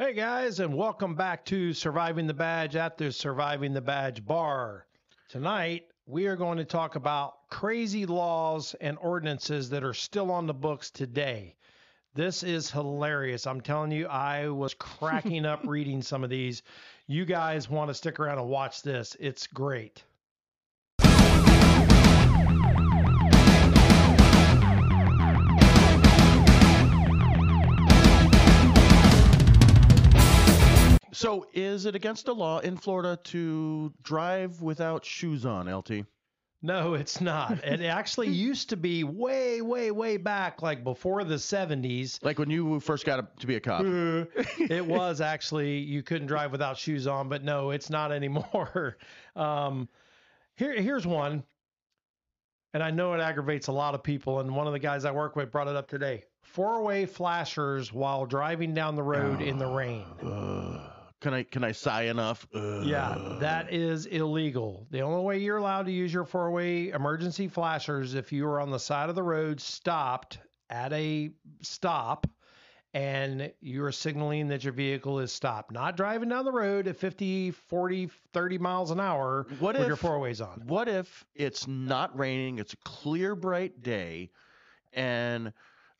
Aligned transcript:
Hey 0.00 0.12
guys, 0.12 0.60
and 0.60 0.76
welcome 0.76 1.16
back 1.16 1.44
to 1.46 1.72
Surviving 1.74 2.28
the 2.28 2.32
Badge 2.32 2.76
at 2.76 2.96
the 2.96 3.10
Surviving 3.10 3.72
the 3.72 3.80
Badge 3.80 4.24
bar. 4.24 4.86
Tonight, 5.28 5.88
we 6.06 6.28
are 6.28 6.36
going 6.36 6.58
to 6.58 6.64
talk 6.64 6.94
about 6.94 7.48
crazy 7.50 8.06
laws 8.06 8.76
and 8.80 8.96
ordinances 9.00 9.70
that 9.70 9.82
are 9.82 9.92
still 9.92 10.30
on 10.30 10.46
the 10.46 10.54
books 10.54 10.92
today. 10.92 11.56
This 12.14 12.44
is 12.44 12.70
hilarious. 12.70 13.44
I'm 13.44 13.60
telling 13.60 13.90
you, 13.90 14.06
I 14.06 14.46
was 14.50 14.72
cracking 14.72 15.44
up 15.44 15.62
reading 15.66 16.00
some 16.00 16.22
of 16.22 16.30
these. 16.30 16.62
You 17.08 17.24
guys 17.24 17.68
want 17.68 17.90
to 17.90 17.94
stick 17.94 18.20
around 18.20 18.38
and 18.38 18.48
watch 18.48 18.82
this. 18.82 19.16
It's 19.18 19.48
great. 19.48 20.04
So, 31.18 31.48
is 31.52 31.84
it 31.84 31.96
against 31.96 32.26
the 32.26 32.34
law 32.34 32.60
in 32.60 32.76
Florida 32.76 33.18
to 33.24 33.92
drive 34.04 34.62
without 34.62 35.04
shoes 35.04 35.44
on, 35.44 35.68
LT? 35.68 36.04
No, 36.62 36.94
it's 36.94 37.20
not. 37.20 37.58
It 37.64 37.80
actually 37.80 38.28
used 38.28 38.68
to 38.68 38.76
be 38.76 39.02
way, 39.02 39.60
way, 39.60 39.90
way 39.90 40.16
back, 40.16 40.62
like 40.62 40.84
before 40.84 41.24
the 41.24 41.34
70s. 41.34 42.22
Like 42.22 42.38
when 42.38 42.50
you 42.50 42.78
first 42.78 43.04
got 43.04 43.36
to 43.40 43.46
be 43.48 43.56
a 43.56 43.60
cop? 43.60 43.82
it 44.60 44.86
was 44.86 45.20
actually, 45.20 45.78
you 45.78 46.04
couldn't 46.04 46.28
drive 46.28 46.52
without 46.52 46.78
shoes 46.78 47.08
on, 47.08 47.28
but 47.28 47.42
no, 47.42 47.70
it's 47.72 47.90
not 47.90 48.12
anymore. 48.12 48.96
Um, 49.34 49.88
here, 50.54 50.80
here's 50.80 51.06
one. 51.06 51.42
And 52.74 52.82
I 52.82 52.92
know 52.92 53.12
it 53.14 53.20
aggravates 53.20 53.66
a 53.66 53.72
lot 53.72 53.94
of 53.94 54.04
people. 54.04 54.38
And 54.38 54.54
one 54.54 54.68
of 54.68 54.72
the 54.72 54.78
guys 54.78 55.04
I 55.04 55.10
work 55.10 55.34
with 55.34 55.50
brought 55.50 55.66
it 55.66 55.74
up 55.74 55.88
today 55.88 56.24
four 56.42 56.82
way 56.82 57.06
flashers 57.06 57.92
while 57.92 58.24
driving 58.24 58.72
down 58.72 58.94
the 58.94 59.02
road 59.02 59.40
in 59.40 59.58
the 59.58 59.66
rain. 59.66 60.04
Can 61.20 61.34
I 61.34 61.42
can 61.42 61.64
I 61.64 61.72
sigh 61.72 62.02
enough? 62.04 62.46
Ugh. 62.54 62.84
Yeah, 62.84 63.36
that 63.40 63.72
is 63.72 64.06
illegal. 64.06 64.86
The 64.90 65.00
only 65.00 65.24
way 65.24 65.38
you're 65.38 65.56
allowed 65.56 65.86
to 65.86 65.92
use 65.92 66.12
your 66.12 66.24
four 66.24 66.50
way 66.52 66.90
emergency 66.90 67.48
flashers 67.48 68.14
if 68.14 68.32
you 68.32 68.46
are 68.46 68.60
on 68.60 68.70
the 68.70 68.78
side 68.78 69.08
of 69.08 69.16
the 69.16 69.22
road, 69.22 69.60
stopped 69.60 70.38
at 70.70 70.92
a 70.92 71.30
stop, 71.60 72.28
and 72.94 73.52
you're 73.60 73.90
signaling 73.90 74.46
that 74.48 74.62
your 74.62 74.72
vehicle 74.72 75.18
is 75.18 75.32
stopped. 75.32 75.72
Not 75.72 75.96
driving 75.96 76.28
down 76.28 76.44
the 76.44 76.52
road 76.52 76.86
at 76.86 76.96
50, 76.96 77.50
40, 77.50 78.10
30 78.32 78.58
miles 78.58 78.90
an 78.92 79.00
hour 79.00 79.46
What 79.58 79.76
with 79.76 79.86
your 79.86 79.94
if- 79.94 80.00
four 80.00 80.20
ways 80.20 80.40
on. 80.40 80.62
What 80.66 80.88
if 80.88 81.24
it's 81.34 81.66
not 81.66 82.16
raining? 82.16 82.58
It's 82.60 82.74
a 82.74 82.78
clear, 82.84 83.34
bright 83.34 83.82
day, 83.82 84.30
and 84.92 85.52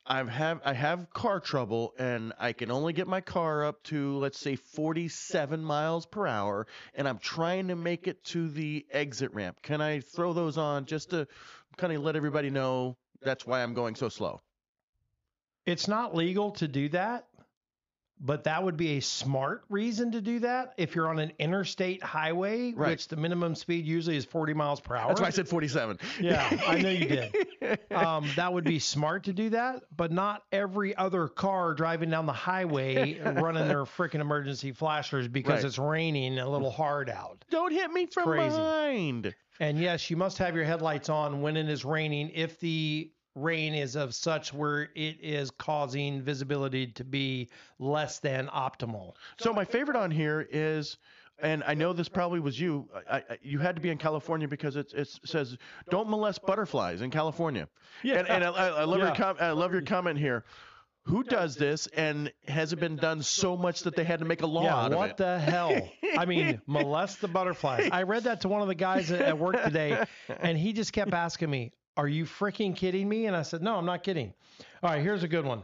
I 0.09 0.23
have 0.23 0.59
I 0.65 0.73
have 0.73 1.11
car 1.13 1.39
trouble, 1.39 1.93
and 1.99 2.33
I 2.39 2.53
can 2.53 2.71
only 2.71 2.93
get 2.93 3.07
my 3.07 3.21
car 3.21 3.63
up 3.63 3.83
to 3.83 4.17
let's 4.17 4.39
say 4.39 4.55
47 4.55 5.63
miles 5.63 6.07
per 6.07 6.25
hour, 6.25 6.65
and 6.95 7.07
I'm 7.07 7.19
trying 7.19 7.67
to 7.67 7.75
make 7.75 8.07
it 8.07 8.23
to 8.25 8.49
the 8.49 8.87
exit 8.91 9.31
ramp. 9.35 9.61
Can 9.61 9.81
I 9.81 9.99
throw 9.99 10.33
those 10.33 10.57
on 10.57 10.85
just 10.85 11.11
to 11.11 11.27
kind 11.77 11.93
of 11.93 12.01
let 12.01 12.15
everybody 12.15 12.49
know 12.49 12.97
that's 13.21 13.45
why 13.45 13.61
I'm 13.61 13.75
going 13.75 13.93
so 13.93 14.09
slow? 14.09 14.41
It's 15.67 15.87
not 15.87 16.15
legal 16.15 16.51
to 16.53 16.67
do 16.67 16.89
that, 16.89 17.27
but 18.19 18.43
that 18.43 18.63
would 18.63 18.75
be 18.77 18.97
a 18.97 18.99
smart 18.99 19.63
reason 19.69 20.11
to 20.11 20.21
do 20.21 20.39
that 20.39 20.73
if 20.77 20.95
you're 20.95 21.07
on 21.07 21.19
an 21.19 21.31
interstate 21.39 22.03
highway, 22.03 22.73
Right. 22.73 22.89
which 22.91 23.07
the 23.07 23.15
minimum 23.15 23.55
speed 23.55 23.85
usually 23.85 24.17
is 24.17 24.25
40 24.25 24.53
miles 24.53 24.79
per 24.79 24.95
hour. 24.95 25.07
That's 25.07 25.21
why 25.21 25.27
I 25.27 25.31
said 25.31 25.47
47. 25.47 25.99
Yeah, 26.19 26.47
I 26.67 26.81
know 26.81 26.89
you 26.89 27.05
did. 27.07 27.79
um, 27.91 28.27
that 28.35 28.51
would 28.51 28.63
be 28.65 28.79
smart 28.79 29.23
to 29.25 29.33
do 29.33 29.49
that, 29.51 29.83
but 29.95 30.11
not 30.11 30.43
every 30.51 30.95
other 30.95 31.27
car 31.27 31.73
driving 31.73 32.09
down 32.09 32.25
the 32.25 32.33
highway 32.33 33.19
running 33.23 33.67
their 33.67 33.83
freaking 33.85 34.19
emergency 34.21 34.71
flashers 34.71 35.27
because 35.27 35.57
Right. 35.63 35.65
it's 35.65 35.79
raining 35.79 36.39
a 36.39 36.49
little 36.49 36.71
hard 36.71 37.09
out. 37.09 37.43
Don't 37.49 37.71
hit 37.71 37.91
me 37.91 38.05
from 38.07 38.23
crazy. 38.25 38.55
behind. 38.55 39.35
And 39.61 39.77
yes, 39.77 40.09
you 40.09 40.15
must 40.17 40.37
have 40.37 40.55
your 40.55 40.63
headlights 40.65 41.09
on 41.09 41.41
when 41.41 41.57
it 41.57 41.69
is 41.69 41.83
raining 41.83 42.31
if 42.33 42.59
the 42.59 43.11
rain 43.35 43.73
is 43.73 43.95
of 43.95 44.13
such 44.15 44.53
where 44.53 44.83
it 44.95 45.17
is 45.21 45.51
causing 45.51 46.21
visibility 46.21 46.87
to 46.87 47.03
be 47.03 47.49
less 47.77 48.19
than 48.19 48.47
optimal. 48.47 49.13
So 49.39 49.53
my 49.53 49.65
favorite 49.65 49.97
on 49.97 50.11
here 50.11 50.47
is, 50.51 50.97
and 51.41 51.63
I 51.65 51.73
know 51.73 51.93
this 51.93 52.09
probably 52.09 52.39
was 52.39 52.59
you. 52.59 52.89
I, 53.09 53.17
I, 53.17 53.23
you 53.41 53.59
had 53.59 53.75
to 53.75 53.81
be 53.81 53.89
in 53.89 53.97
California 53.97 54.47
because 54.47 54.75
it, 54.75 54.93
it 54.93 55.07
says 55.25 55.57
don't 55.89 56.09
molest 56.09 56.45
butterflies 56.45 57.01
in 57.01 57.11
California. 57.11 57.69
Yeah. 58.03 58.15
And, 58.19 58.27
and 58.27 58.43
I, 58.43 58.49
I 58.49 58.83
love 58.83 58.99
your 58.99 59.07
Yeah. 59.09 59.15
com- 59.15 59.37
I 59.39 59.51
love 59.51 59.71
your 59.71 59.81
comment 59.83 60.17
here. 60.19 60.43
Who 61.03 61.23
does 61.23 61.55
this, 61.55 61.87
and 61.87 62.31
has 62.47 62.71
it 62.71 62.79
been 62.79 62.97
done 62.97 63.23
so 63.23 63.57
much 63.57 63.81
that 63.83 63.95
they 63.95 64.03
had 64.03 64.19
to 64.19 64.25
make 64.25 64.41
a 64.43 64.45
law 64.45 64.63
yeah, 64.63 64.75
out 64.75 64.83
what 64.83 64.85
of 64.91 64.93
it? 64.93 64.97
What 64.97 65.17
the 65.17 65.39
hell? 65.39 65.89
I 66.17 66.25
mean, 66.25 66.61
molest 66.67 67.21
the 67.21 67.27
butterflies. 67.27 67.89
I 67.91 68.03
read 68.03 68.25
that 68.25 68.41
to 68.41 68.49
one 68.49 68.61
of 68.61 68.67
the 68.67 68.75
guys 68.75 69.09
at, 69.11 69.21
at 69.21 69.39
work 69.39 69.63
today, 69.63 70.03
and 70.27 70.55
he 70.55 70.71
just 70.73 70.93
kept 70.93 71.13
asking 71.13 71.49
me, 71.49 71.71
Are 71.97 72.07
you 72.07 72.25
freaking 72.25 72.75
kidding 72.75 73.07
me? 73.07 73.25
And 73.25 73.35
I 73.35 73.41
said, 73.41 73.61
No, 73.61 73.75
I'm 73.75 73.85
not 73.85 74.03
kidding. 74.03 74.33
All 74.81 74.91
right, 74.91 75.01
here's 75.01 75.23
a 75.23 75.27
good 75.27 75.45
one. 75.45 75.63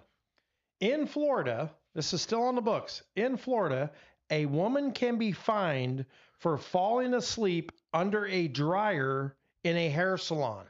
In 0.79 1.07
Florida, 1.07 1.71
this 1.93 2.13
is 2.13 2.21
still 2.21 2.43
on 2.43 2.55
the 2.55 2.61
books. 2.61 3.03
In 3.15 3.37
Florida, 3.37 3.91
a 4.29 4.45
woman 4.45 4.91
can 4.91 5.17
be 5.17 5.31
fined 5.31 6.05
for 6.39 6.57
falling 6.57 7.13
asleep 7.13 7.71
under 7.93 8.25
a 8.27 8.47
dryer 8.47 9.35
in 9.63 9.77
a 9.77 9.89
hair 9.89 10.17
salon. 10.17 10.65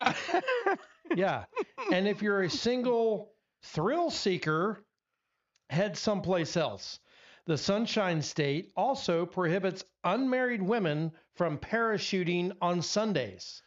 Yeah. 1.14 1.44
And 1.92 2.08
if 2.08 2.22
you're 2.22 2.42
a 2.42 2.50
single 2.50 3.32
thrill 3.62 4.10
seeker, 4.10 4.84
head 5.70 5.96
someplace 5.96 6.56
else. 6.56 6.98
The 7.46 7.58
Sunshine 7.58 8.22
State 8.22 8.72
also 8.76 9.26
prohibits 9.26 9.84
unmarried 10.02 10.62
women 10.62 11.12
from 11.34 11.58
parachuting 11.58 12.56
on 12.60 12.80
Sundays. 12.80 13.62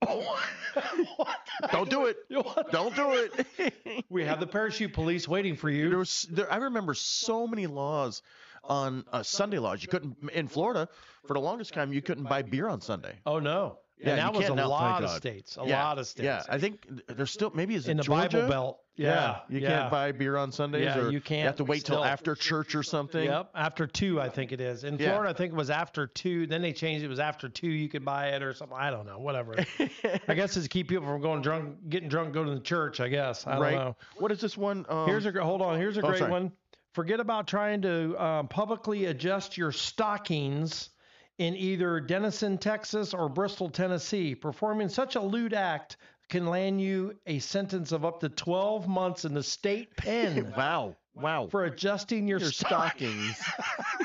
what? 1.16 1.38
Don't 1.72 1.88
do 1.88 2.06
it. 2.06 2.16
What? 2.28 2.70
Don't 2.70 2.94
do 2.94 3.12
it. 3.12 4.04
We 4.10 4.24
have 4.24 4.40
the 4.40 4.46
parachute 4.46 4.92
police 4.92 5.26
waiting 5.26 5.56
for 5.56 5.70
you. 5.70 5.88
there 5.88 5.98
was 5.98 6.26
there, 6.30 6.52
I 6.52 6.56
remember 6.56 6.94
so 6.94 7.46
many 7.46 7.66
laws 7.66 8.22
on 8.64 9.04
uh, 9.12 9.22
Sunday 9.22 9.58
laws. 9.58 9.82
You 9.82 9.88
couldn't 9.88 10.16
in 10.32 10.48
Florida 10.48 10.88
for 11.26 11.34
the 11.34 11.40
longest 11.40 11.72
time. 11.72 11.92
You 11.92 12.02
couldn't 12.02 12.24
buy 12.24 12.42
beer 12.42 12.68
on 12.68 12.80
Sunday. 12.80 13.18
Oh 13.24 13.38
no. 13.38 13.78
Yeah, 13.98 14.10
and 14.10 14.18
you 14.18 14.22
that 14.24 14.32
was 14.34 14.44
a 14.44 14.48
can't 14.48 14.56
now, 14.56 14.62
thank 14.68 14.70
lot 14.70 15.04
of 15.04 15.10
states. 15.10 15.56
A 15.56 15.66
yeah, 15.66 15.84
lot 15.84 15.98
of 15.98 16.06
states. 16.06 16.24
Yeah, 16.24 16.42
I 16.48 16.58
think 16.58 16.86
there's 17.08 17.30
still 17.30 17.50
maybe 17.54 17.74
is 17.74 17.88
in 17.88 17.96
the 17.96 18.02
Georgia? 18.02 18.36
Bible 18.38 18.48
Belt. 18.48 18.80
Yeah. 18.96 19.40
you 19.48 19.60
yeah. 19.60 19.68
can't 19.68 19.90
buy 19.90 20.12
beer 20.12 20.36
on 20.36 20.50
Sundays. 20.50 20.84
Yeah, 20.84 20.98
or 20.98 21.10
you 21.10 21.20
can't 21.20 21.40
You 21.40 21.46
have 21.46 21.56
to 21.56 21.64
wait 21.64 21.84
till 21.84 22.04
after 22.04 22.34
church 22.34 22.74
or 22.74 22.82
something. 22.82 23.24
Yep, 23.24 23.50
after 23.54 23.86
two, 23.86 24.20
I 24.20 24.28
think 24.28 24.52
it 24.52 24.60
is. 24.60 24.84
In 24.84 24.98
Yeah. 24.98 25.10
Florida, 25.10 25.30
I 25.30 25.32
think 25.34 25.52
it 25.52 25.56
was 25.56 25.70
after 25.70 26.06
two. 26.06 26.46
Then 26.46 26.62
they 26.62 26.72
changed 26.72 27.04
it. 27.04 27.08
Was 27.08 27.20
after 27.20 27.48
two 27.48 27.68
you 27.68 27.88
could 27.88 28.04
buy 28.04 28.28
it 28.28 28.42
or 28.42 28.52
something. 28.54 28.76
I 28.78 28.90
don't 28.90 29.06
know. 29.06 29.18
Whatever. 29.18 29.56
I 30.28 30.34
guess 30.34 30.56
it's 30.56 30.64
to 30.64 30.68
keep 30.68 30.88
people 30.88 31.06
from 31.06 31.20
going 31.20 31.42
drunk, 31.42 31.76
getting 31.88 32.08
drunk, 32.08 32.32
going 32.32 32.48
to 32.48 32.54
the 32.54 32.60
church. 32.60 33.00
I 33.00 33.08
guess. 33.08 33.46
I 33.46 33.52
don't 33.52 33.62
right. 33.62 33.74
know. 33.74 33.96
What 34.18 34.32
is 34.32 34.40
this 34.40 34.56
one? 34.56 34.86
Um, 34.88 35.06
Here's 35.06 35.26
a 35.26 35.32
hold 35.42 35.62
on. 35.62 35.78
Here's 35.78 35.96
a 35.98 36.02
oh, 36.02 36.08
great 36.08 36.18
sorry. 36.18 36.30
one. 36.30 36.52
Forget 36.92 37.20
about 37.20 37.46
trying 37.46 37.82
to 37.82 38.22
um, 38.22 38.48
publicly 38.48 39.06
adjust 39.06 39.58
your 39.58 39.70
stockings 39.70 40.90
in 41.38 41.54
either 41.54 42.00
Denison, 42.00 42.56
Texas, 42.56 43.12
or 43.12 43.28
Bristol, 43.28 43.68
Tennessee. 43.68 44.34
Performing 44.34 44.88
such 44.88 45.16
a 45.16 45.20
lewd 45.20 45.52
act 45.52 45.98
can 46.28 46.46
land 46.46 46.80
you 46.80 47.16
a 47.26 47.38
sentence 47.38 47.92
of 47.92 48.04
up 48.04 48.20
to 48.20 48.28
12 48.28 48.88
months 48.88 49.24
in 49.24 49.34
the 49.34 49.42
state 49.42 49.96
pen 49.96 50.52
wow, 50.56 50.96
wow. 51.14 51.46
for 51.50 51.64
adjusting 51.64 52.26
your, 52.26 52.38
your 52.38 52.50
stockings. 52.50 53.40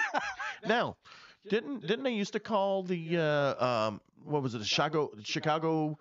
now, 0.67 0.95
didn't 1.49 1.81
didn't 1.81 2.03
they 2.03 2.13
used 2.13 2.33
to 2.33 2.39
call 2.39 2.83
the 2.83 3.17
uh, 3.17 3.65
um 3.65 4.01
what 4.23 4.43
was 4.43 4.53
it 4.53 4.59
the 4.59 4.65
Chicago 4.65 5.11
Chicago 5.23 5.97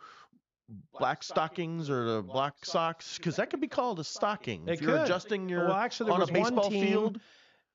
black 0.99 1.23
stockings 1.23 1.91
or 1.91 2.05
the 2.17 2.23
black 2.23 2.55
socks 2.63 3.17
because 3.17 3.37
that 3.37 3.51
could 3.51 3.61
be 3.61 3.67
called 3.69 3.99
a 3.99 4.05
stocking 4.05 4.69
It 4.69 4.75
if 4.75 4.81
you're 4.83 4.93
could. 4.93 5.05
adjusting 5.05 5.49
your 5.49 5.66
Well, 5.66 5.77
actually, 5.77 6.13
on 6.13 6.23
a 6.23 6.27
baseball 6.27 6.71
team, 6.71 6.87
field. 6.87 7.21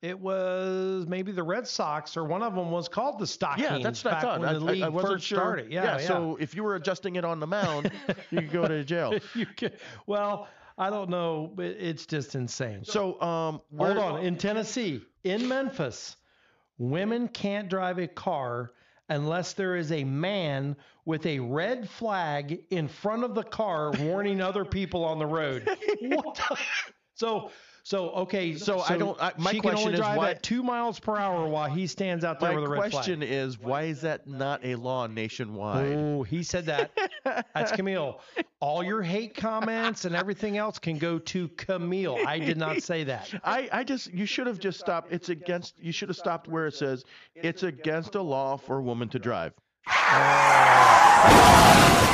It 0.02 0.18
was 0.18 1.06
maybe 1.08 1.32
the 1.32 1.42
Red 1.42 1.66
Sox, 1.66 2.16
or 2.16 2.24
one 2.24 2.42
of 2.42 2.54
them 2.54 2.70
was 2.70 2.86
called 2.88 3.18
the 3.18 3.26
Stockings. 3.26 3.68
Yeah, 3.68 3.78
that's 3.82 4.04
what 4.04 4.14
I 4.14 4.20
thought. 4.20 4.40
when 4.40 4.48
I, 4.48 4.52
the 4.52 4.58
I- 4.58 4.70
league 4.72 4.82
I 4.82 4.88
wasn't 4.88 5.14
first 5.14 5.26
sure. 5.26 5.38
started. 5.38 5.72
Yeah, 5.72 5.98
yeah. 5.98 6.06
So 6.06 6.36
if 6.38 6.54
you 6.54 6.62
were 6.62 6.74
adjusting 6.76 7.16
it 7.16 7.24
on 7.24 7.40
the 7.40 7.46
mound, 7.46 7.90
you 8.30 8.40
could 8.40 8.52
go 8.52 8.68
to 8.68 8.84
jail. 8.84 9.18
you 9.34 9.46
can, 9.46 9.72
well, 10.06 10.48
I 10.78 10.90
don't 10.90 11.08
know, 11.08 11.54
it's 11.58 12.04
just 12.04 12.34
insane. 12.34 12.84
So 12.84 13.20
um, 13.22 13.62
Hold 13.78 13.96
on. 13.96 14.22
In 14.22 14.36
Tennessee, 14.36 15.02
in 15.24 15.48
Memphis, 15.48 16.16
women 16.76 17.28
can't 17.28 17.70
drive 17.70 17.98
a 17.98 18.06
car 18.06 18.72
unless 19.08 19.54
there 19.54 19.76
is 19.76 19.92
a 19.92 20.04
man 20.04 20.76
with 21.06 21.24
a 21.24 21.38
red 21.38 21.88
flag 21.88 22.64
in 22.70 22.88
front 22.88 23.24
of 23.24 23.34
the 23.34 23.42
car 23.42 23.92
warning 24.00 24.42
other 24.42 24.64
people 24.64 25.04
on 25.04 25.18
the 25.18 25.26
road. 25.26 25.66
what 26.00 26.34
the? 26.34 26.58
So, 27.14 27.50
So 27.86 28.10
okay, 28.10 28.56
So 28.56 28.80
I 28.80 28.96
don't- 28.96 29.16
I- 29.22 29.32
my 29.38 29.52
she 29.52 29.60
can 29.60 29.70
question 29.70 29.86
only 29.86 29.94
is 29.94 30.00
drive 30.00 30.16
why- 30.18 30.30
at 30.30 30.42
two 30.42 30.64
miles 30.64 30.98
per 30.98 31.16
hour 31.16 31.46
while 31.46 31.70
he 31.70 31.86
stands 31.86 32.24
out 32.24 32.40
there 32.40 32.52
with 32.52 32.64
a 32.64 32.68
red 32.68 32.80
flag. 32.80 32.92
My 32.92 32.96
question 32.98 33.22
is, 33.22 33.60
why 33.60 33.82
is 33.82 34.00
that 34.00 34.26
not 34.26 34.64
a 34.64 34.74
law 34.74 35.06
nationwide? 35.06 35.92
Oh, 35.96 36.24
he 36.24 36.42
said 36.42 36.66
that. 36.66 36.90
That's 37.54 37.70
Camille. 37.70 38.18
All 38.58 38.82
your 38.82 39.02
hate 39.02 39.36
comments 39.36 40.04
and 40.04 40.16
everything 40.16 40.56
else 40.56 40.80
can 40.80 40.98
go 40.98 41.20
to 41.20 41.46
Camille. 41.50 42.18
I 42.26 42.40
did 42.40 42.56
not 42.56 42.82
say 42.82 43.04
that. 43.04 43.32
I, 43.44 43.68
I 43.72 43.84
just 43.84 44.12
you 44.12 44.26
should 44.26 44.48
have 44.48 44.58
just 44.58 44.80
stopped. 44.80 45.12
It's 45.12 45.28
against 45.28 45.78
you 45.78 45.92
should 45.92 46.08
have 46.08 46.16
stopped 46.18 46.48
where 46.48 46.66
it 46.66 46.74
says 46.74 47.04
it's 47.36 47.62
against 47.62 48.16
a 48.16 48.22
law 48.22 48.56
for 48.56 48.78
a 48.78 48.82
woman 48.82 49.08
to 49.10 49.20
drive. 49.20 49.52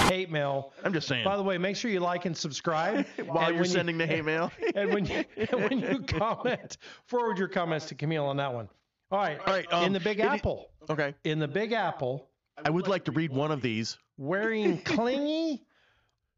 Hate 0.08 0.30
mail. 0.30 0.72
I'm 0.84 0.92
just 0.92 1.08
saying. 1.08 1.24
By 1.24 1.36
the 1.36 1.42
way, 1.42 1.56
make 1.58 1.76
sure 1.76 1.90
you 1.90 2.00
like 2.00 2.26
and 2.26 2.36
subscribe. 2.36 3.06
While 3.26 3.38
and 3.46 3.48
you're 3.48 3.62
when 3.62 3.64
you- 3.64 3.64
sending 3.64 3.98
the 3.98 4.06
hate 4.06 4.24
mail. 4.24 4.52
and 4.74 4.92
when 4.92 5.06
you 5.06 5.24
and 5.36 5.62
when 5.70 5.78
you 5.80 6.00
comment, 6.06 6.76
forward 7.06 7.38
your 7.38 7.48
comments 7.48 7.86
to 7.86 7.94
Camille 7.94 8.26
on 8.26 8.36
that 8.36 8.52
one. 8.52 8.68
All 9.10 9.18
right. 9.18 9.38
All 9.46 9.52
right, 9.54 9.66
in 9.70 9.86
um, 9.86 9.92
the 9.92 10.00
Big 10.00 10.20
it- 10.20 10.24
Apple. 10.24 10.70
Okay. 10.90 11.14
In 11.24 11.38
the 11.38 11.48
Big 11.48 11.72
Apple, 11.72 12.28
I 12.64 12.70
would 12.70 12.88
like 12.88 13.04
to 13.04 13.12
read 13.12 13.32
one 13.32 13.50
of 13.50 13.62
these. 13.62 13.96
wearing 14.18 14.78
clingy 14.82 15.64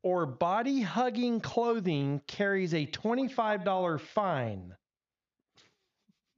or 0.03 0.27
body 0.27 0.83
hugging 0.83 1.41
clothing 1.41 2.21
carries 2.27 2.75
a 2.75 2.87
$25 2.87 4.01
fine. 4.01 4.75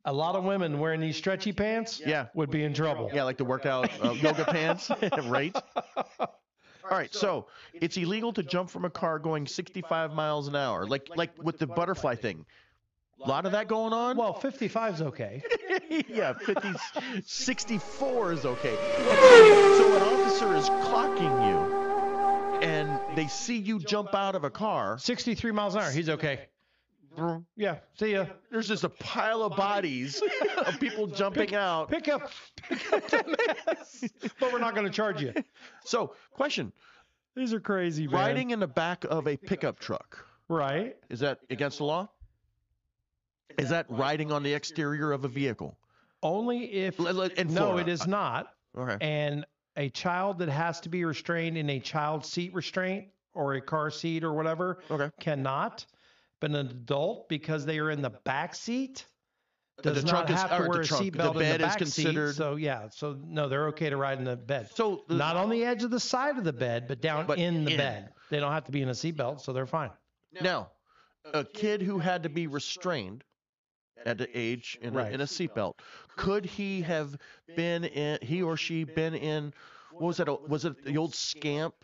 A 0.06 0.12
lot 0.12 0.36
of 0.36 0.44
women 0.44 0.78
wearing 0.78 1.00
these 1.00 1.16
stretchy 1.16 1.52
pants 1.52 2.00
Yeah. 2.04 2.28
would 2.32 2.50
be 2.50 2.62
in 2.62 2.72
trouble. 2.72 3.10
Yeah, 3.12 3.24
like 3.24 3.36
the 3.38 3.44
workout 3.44 3.90
uh, 4.00 4.12
yoga 4.22 4.44
pants, 4.44 4.88
right? 5.24 5.54
All 6.18 6.90
right, 6.92 7.12
so 7.12 7.48
it's 7.74 7.96
illegal 7.96 8.32
to 8.34 8.44
jump 8.44 8.70
from 8.70 8.84
a 8.84 8.90
car 8.90 9.18
going 9.18 9.48
65 9.48 10.12
miles 10.12 10.46
an 10.46 10.54
hour, 10.54 10.86
like 10.86 11.08
like 11.16 11.42
with 11.42 11.58
the 11.58 11.66
butterfly 11.66 12.14
thing. 12.14 12.46
A 13.20 13.28
lot 13.28 13.46
of 13.46 13.52
that 13.52 13.66
going 13.66 13.92
on. 13.92 14.16
Well, 14.16 14.34
55 14.34 14.94
is 14.94 15.02
okay. 15.02 15.42
yeah, 16.08 16.34
50, 16.34 16.68
64 17.24 18.32
is 18.32 18.44
okay. 18.46 18.76
So 19.76 19.94
an 19.96 20.02
officer 20.02 20.54
is 20.54 20.68
clocking 20.68 21.48
you, 21.48 22.60
and 22.62 23.00
they 23.16 23.26
see 23.26 23.56
you 23.56 23.80
jump 23.80 24.14
out 24.14 24.36
of 24.36 24.44
a 24.44 24.50
car. 24.50 24.98
63 24.98 25.50
miles 25.50 25.74
an 25.74 25.80
hour, 25.80 25.90
he's 25.90 26.08
okay. 26.10 26.46
Uh-huh. 27.16 27.38
Yeah, 27.56 27.76
see 27.98 28.12
ya. 28.12 28.26
There's 28.50 28.68
just 28.68 28.84
a 28.84 28.88
pile 28.88 29.42
of 29.42 29.56
bodies 29.56 30.22
of 30.66 30.78
people 30.80 31.06
jumping 31.06 31.54
out. 31.54 31.88
Pick 31.90 32.08
up, 32.08 32.30
pick 32.68 32.92
up 32.92 33.08
the 33.08 33.36
mess. 33.66 34.04
but 34.38 34.52
we're 34.52 34.58
not 34.58 34.74
going 34.74 34.86
to 34.86 34.92
charge 34.92 35.22
you. 35.22 35.32
So, 35.84 36.14
question: 36.32 36.72
These 37.34 37.52
are 37.54 37.60
crazy, 37.60 38.06
man. 38.06 38.14
Riding 38.14 38.50
in 38.50 38.60
the 38.60 38.66
back 38.66 39.04
of 39.04 39.26
a 39.26 39.36
pickup 39.36 39.78
truck 39.78 40.24
Right. 40.48 40.96
is 41.08 41.20
that 41.20 41.38
against 41.50 41.78
the 41.78 41.84
law? 41.84 42.08
Is 43.58 43.70
that 43.70 43.86
riding 43.88 44.32
on 44.32 44.42
the 44.42 44.52
exterior 44.52 45.12
of 45.12 45.24
a 45.24 45.28
vehicle? 45.28 45.76
Only 46.22 46.64
if 46.72 46.98
L- 47.00 47.08
l- 47.08 47.22
in 47.22 47.54
no, 47.54 47.78
it 47.78 47.88
is 47.88 48.06
not. 48.06 48.48
Okay. 48.76 48.96
And 49.00 49.46
a 49.76 49.88
child 49.90 50.38
that 50.40 50.48
has 50.48 50.80
to 50.80 50.88
be 50.88 51.04
restrained 51.04 51.56
in 51.56 51.70
a 51.70 51.80
child 51.80 52.24
seat 52.26 52.52
restraint 52.54 53.06
or 53.34 53.54
a 53.54 53.60
car 53.60 53.90
seat 53.90 54.24
or 54.24 54.32
whatever 54.32 54.78
Okay. 54.90 55.10
cannot. 55.20 55.86
But 56.40 56.50
an 56.50 56.56
adult, 56.56 57.28
because 57.28 57.64
they 57.64 57.78
are 57.78 57.90
in 57.90 58.02
the 58.02 58.10
back 58.10 58.54
seat, 58.54 59.06
The- 59.78 59.82
does 59.94 60.02
the 60.04 60.06
not 60.06 60.10
trunk 60.26 60.30
is- 60.30 60.36
have 60.36 60.50
to 60.50 60.56
or 60.56 60.62
the 60.64 60.68
wear 60.70 60.80
a 60.80 60.84
trunk- 60.84 61.12
the 61.12 61.18
seatbelt 61.18 61.32
in 61.34 61.38
bed 61.38 61.60
the 61.60 61.64
is 61.64 61.70
back 61.70 61.78
considered- 61.78 62.30
seat. 62.32 62.36
So 62.36 62.56
yeah, 62.56 62.88
so 62.90 63.18
no, 63.22 63.48
they're 63.48 63.68
okay 63.68 63.90
to 63.90 63.96
ride 63.96 64.18
in 64.18 64.24
the 64.24 64.36
bed. 64.36 64.70
So 64.74 65.04
the- 65.08 65.14
not 65.16 65.36
on 65.36 65.48
the 65.50 65.64
edge 65.64 65.82
of 65.82 65.90
the 65.90 66.00
side 66.00 66.36
of 66.38 66.44
the 66.44 66.52
bed, 66.52 66.86
but 66.88 67.00
down 67.00 67.26
But 67.26 67.38
in 67.38 67.64
the 67.64 67.72
in. 67.72 67.76
bed. 67.78 68.12
They 68.30 68.40
don't 68.40 68.52
have 68.52 68.64
to 68.64 68.72
be 68.72 68.82
in 68.82 68.88
a 68.88 68.92
seatbelt, 68.92 69.40
so 69.40 69.52
they're 69.52 69.66
fine. 69.66 69.90
Now, 70.40 70.72
a 71.32 71.44
kid 71.44 71.80
who 71.82 71.98
had 71.98 72.22
to 72.24 72.28
be 72.28 72.46
restrained 72.46 73.24
at 74.04 74.18
the 74.18 74.28
age 74.38 74.78
in, 74.82 74.92
Right. 74.94 75.10
a, 75.10 75.14
in 75.14 75.20
a 75.20 75.24
seatbelt, 75.24 75.78
could 76.16 76.44
he 76.44 76.82
have 76.82 77.16
been 77.54 77.84
in? 77.84 78.18
He 78.22 78.42
or 78.42 78.56
she 78.56 78.84
been 78.84 79.14
in? 79.14 79.54
What 79.92 80.02
was 80.02 80.16
that? 80.18 80.48
Was 80.48 80.64
it 80.66 80.84
the 80.84 80.98
old 80.98 81.14
scamp 81.14 81.74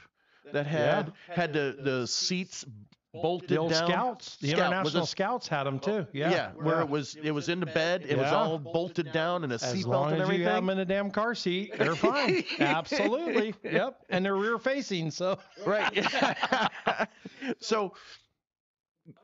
that 0.53 0.67
had 0.67 1.13
had 1.27 1.53
the 1.55 1.77
the 1.81 2.07
seats 2.07 2.65
bolted 3.13 3.49
The 3.51 3.57
old 3.59 3.71
down? 3.73 3.89
scouts, 3.89 4.37
the 4.37 4.49
Scout, 4.49 4.59
international 4.59 5.03
it- 5.03 5.07
scouts 5.07 5.49
had 5.49 5.65
them 5.65 5.79
too. 5.79 5.91
Oh, 5.91 6.07
yeah, 6.13 6.31
Yeah, 6.31 6.51
where 6.53 6.81
it 6.81 6.89
was 6.89 7.15
it 7.17 7.31
was 7.31 7.49
in 7.49 7.61
the 7.61 7.67
bed, 7.67 8.07
it 8.09 8.17
was 8.17 8.33
all 8.33 8.59
bolted 8.59 9.13
down 9.13 9.45
and 9.45 9.53
a 9.53 9.57
As 9.57 9.63
seatbelt 9.63 9.87
long 9.87 10.13
and 10.13 10.23
as 10.23 10.29
you 10.31 10.45
have 10.45 10.55
them 10.55 10.71
everything. 10.71 10.71
in 10.71 10.79
a 10.79 10.85
damn 10.85 11.11
car 11.11 11.35
seat, 11.35 11.77
they're 11.79 11.95
fine. 11.97 12.45
Absolutely. 12.59 13.55
Yep. 13.65 13.99
And 14.11 14.25
they're 14.25 14.37
rear 14.37 14.59
facing, 14.59 15.11
so 15.11 15.39
Right. 15.67 15.93
so, 17.61 17.95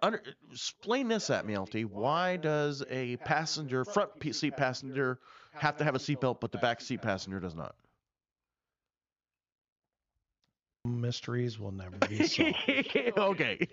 under, 0.02 0.22
explain 0.50 1.08
this 1.08 1.30
at 1.30 1.46
me, 1.46 1.56
LT. 1.56 1.84
Why 1.90 2.36
does 2.36 2.82
a 2.90 3.16
passenger, 3.18 3.84
front 3.84 4.10
seat 4.34 4.56
passenger, 4.56 5.18
have 5.52 5.76
to 5.78 5.84
have 5.84 5.94
a 5.94 5.98
seatbelt, 5.98 6.40
but 6.40 6.52
the 6.52 6.58
back 6.58 6.80
seat 6.80 7.00
passenger 7.00 7.40
does 7.40 7.54
not? 7.54 7.74
Mysteries 10.88 11.58
will 11.58 11.72
never 11.72 11.96
be 11.98 12.24
solved. 12.24 12.56
okay. 13.18 13.66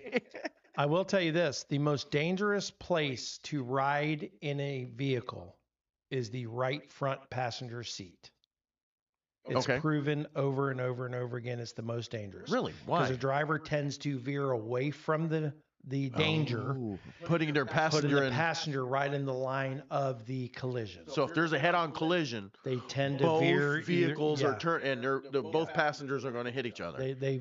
I 0.76 0.86
will 0.86 1.04
tell 1.04 1.20
you 1.20 1.32
this 1.32 1.64
the 1.68 1.78
most 1.78 2.10
dangerous 2.10 2.70
place 2.70 3.38
to 3.44 3.62
ride 3.62 4.30
in 4.40 4.60
a 4.60 4.84
vehicle 4.84 5.56
is 6.10 6.30
the 6.30 6.46
right 6.46 6.88
front 6.90 7.28
passenger 7.30 7.82
seat. 7.82 8.30
It's 9.48 9.64
Okay. 9.64 9.78
proven 9.78 10.26
over 10.34 10.70
and 10.70 10.80
over 10.80 11.06
and 11.06 11.14
over 11.14 11.36
again 11.36 11.60
it's 11.60 11.72
the 11.72 11.82
most 11.82 12.10
dangerous. 12.10 12.50
Really? 12.50 12.72
Why? 12.84 12.98
Because 12.98 13.10
the 13.16 13.20
driver 13.20 13.58
tends 13.58 13.98
to 13.98 14.18
veer 14.18 14.50
away 14.50 14.90
from 14.90 15.28
the 15.28 15.52
the 15.88 16.10
danger, 16.10 16.76
Oh, 16.78 16.98
putting 17.24 17.52
their 17.52 17.64
putting 17.64 17.74
passenger 17.78 18.16
the 18.20 18.26
in. 18.26 18.32
passenger 18.32 18.84
right 18.84 19.12
in 19.12 19.24
the 19.24 19.32
line 19.32 19.82
of 19.90 20.26
the 20.26 20.48
collision. 20.48 21.08
so 21.08 21.22
if 21.22 21.32
there's 21.32 21.52
a 21.52 21.58
head-on 21.58 21.92
collision, 21.92 22.50
they 22.64 22.76
tend 22.88 23.18
to 23.18 23.24
both 23.24 23.40
veer 23.42 23.76
either- 23.76 23.82
vehicles 23.82 24.42
yeah. 24.42 24.48
are 24.48 24.58
turn 24.58 24.82
and 24.82 25.02
they're, 25.02 25.22
the 25.30 25.42
both 25.42 25.72
passengers 25.74 26.24
are 26.24 26.32
going 26.32 26.44
to 26.46 26.50
hit 26.50 26.66
each 26.66 26.80
other. 26.80 26.98
They 26.98 27.12
they 27.12 27.40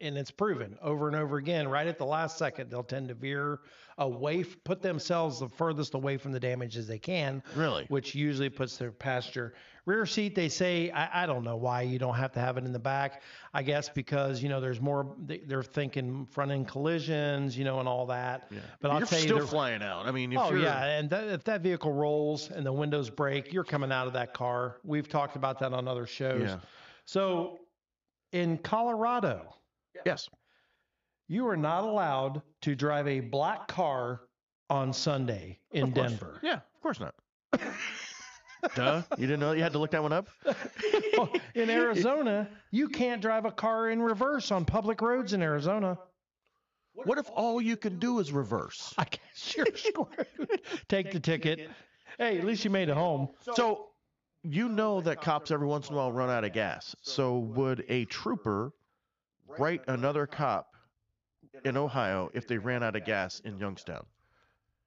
and 0.00 0.18
it's 0.18 0.30
proven 0.30 0.76
over 0.82 1.06
and 1.08 1.16
over 1.16 1.36
again. 1.38 1.68
Right 1.68 1.86
at 1.86 1.98
the 1.98 2.06
last 2.06 2.38
second, 2.38 2.70
they'll 2.70 2.82
tend 2.82 3.08
to 3.08 3.14
veer 3.14 3.60
away, 3.98 4.44
put 4.44 4.80
themselves 4.80 5.40
the 5.40 5.48
furthest 5.48 5.94
away 5.94 6.16
from 6.16 6.32
the 6.32 6.40
damage 6.40 6.76
as 6.76 6.86
they 6.86 6.98
can, 6.98 7.42
really? 7.54 7.84
which 7.88 8.14
usually 8.14 8.48
puts 8.48 8.76
their 8.78 8.90
passenger 8.92 9.52
rear 9.86 10.06
seat. 10.06 10.34
They 10.34 10.48
say 10.48 10.90
I, 10.90 11.24
I 11.24 11.26
don't 11.26 11.44
know 11.44 11.56
why 11.56 11.82
you 11.82 11.98
don't 11.98 12.14
have 12.14 12.32
to 12.32 12.40
have 12.40 12.56
it 12.56 12.64
in 12.64 12.72
the 12.72 12.78
back. 12.78 13.22
I 13.52 13.62
guess 13.62 13.88
because 13.88 14.42
you 14.42 14.48
know 14.48 14.60
there's 14.60 14.80
more. 14.80 15.14
they- 15.26 15.38
They're 15.46 15.62
thinking 15.62 16.26
front 16.26 16.50
end 16.50 16.68
collisions, 16.68 17.56
you 17.58 17.64
know, 17.64 17.78
and 17.80 17.88
all 17.88 18.06
that. 18.06 18.48
Yeah. 18.50 18.60
But 18.80 18.90
I'll 18.90 18.98
you're 18.98 19.06
tell 19.06 19.18
you, 19.18 19.24
still 19.24 19.38
there- 19.38 19.46
flying 19.46 19.82
out. 19.82 20.06
I 20.06 20.12
mean, 20.12 20.32
if 20.32 20.38
Oh 20.38 20.50
you're, 20.50 20.60
yeah, 20.60 20.84
and 20.98 21.10
that, 21.10 21.24
if 21.28 21.44
that 21.44 21.60
vehicle 21.62 21.92
rolls 21.92 22.50
and 22.50 22.64
the 22.64 22.72
windows 22.72 23.10
break, 23.10 23.52
you're 23.52 23.64
coming 23.64 23.90
out 23.92 24.06
of 24.06 24.12
that 24.14 24.32
car. 24.34 24.76
We've 24.84 25.08
talked 25.08 25.36
about 25.36 25.58
that 25.60 25.72
on 25.72 25.88
other 25.88 26.06
shows. 26.06 26.42
Yeah. 26.42 26.58
So 27.04 27.58
in 28.32 28.58
Colorado, 28.58 29.54
Yes. 30.04 30.28
you 31.28 31.46
are 31.48 31.56
not 31.56 31.84
allowed 31.84 32.42
to 32.62 32.74
drive 32.74 33.06
a 33.08 33.20
black 33.20 33.68
car 33.68 34.20
on 34.68 34.92
Sunday 34.92 35.58
in 35.72 35.84
Of 35.88 35.94
course. 35.94 36.10
Denver. 36.10 36.40
Yeah, 36.42 36.54
of 36.54 36.80
course 36.82 37.00
not. 37.00 37.14
Duh. 38.74 39.02
You 39.16 39.26
didn't 39.26 39.40
know 39.40 39.52
you 39.52 39.62
had 39.62 39.72
to 39.72 39.78
look 39.78 39.90
that 39.92 40.02
one 40.02 40.12
up? 40.12 40.28
in 41.54 41.70
Arizona, 41.70 42.48
you 42.70 42.88
can't 42.88 43.22
drive 43.22 43.44
a 43.46 43.50
car 43.50 43.88
in 43.90 44.02
reverse 44.02 44.50
on 44.52 44.64
public 44.64 45.00
roads 45.00 45.32
in 45.32 45.42
Arizona. 45.42 45.98
What 46.92 47.16
if 47.18 47.30
all 47.34 47.60
you 47.62 47.76
can 47.76 47.98
do 47.98 48.18
is 48.18 48.32
reverse? 48.32 48.92
I 48.98 49.04
guess 49.04 49.56
you're 49.56 49.66
screwed. 49.74 50.06
Take 50.88 51.10
the 51.12 51.20
ticket. 51.20 51.70
Hey, 52.18 52.38
at 52.38 52.44
least 52.44 52.64
you 52.64 52.70
made 52.70 52.88
it 52.90 52.96
home. 52.96 53.28
So 53.54 53.86
you 54.42 54.68
know 54.68 55.00
that 55.00 55.22
cops 55.22 55.50
every 55.50 55.66
once 55.66 55.88
in 55.88 55.94
a 55.94 55.96
while 55.96 56.12
run 56.12 56.28
out 56.28 56.44
of 56.44 56.52
gas. 56.52 56.94
So 57.00 57.38
would 57.38 57.84
a 57.88 58.04
trooper 58.06 58.72
write 59.58 59.82
another 59.88 60.26
cop 60.26 60.74
in 61.64 61.76
Ohio 61.76 62.30
if 62.34 62.46
they 62.46 62.58
ran 62.58 62.82
out 62.82 62.96
of 62.96 63.04
gas 63.04 63.40
in 63.40 63.58
Youngstown? 63.58 64.04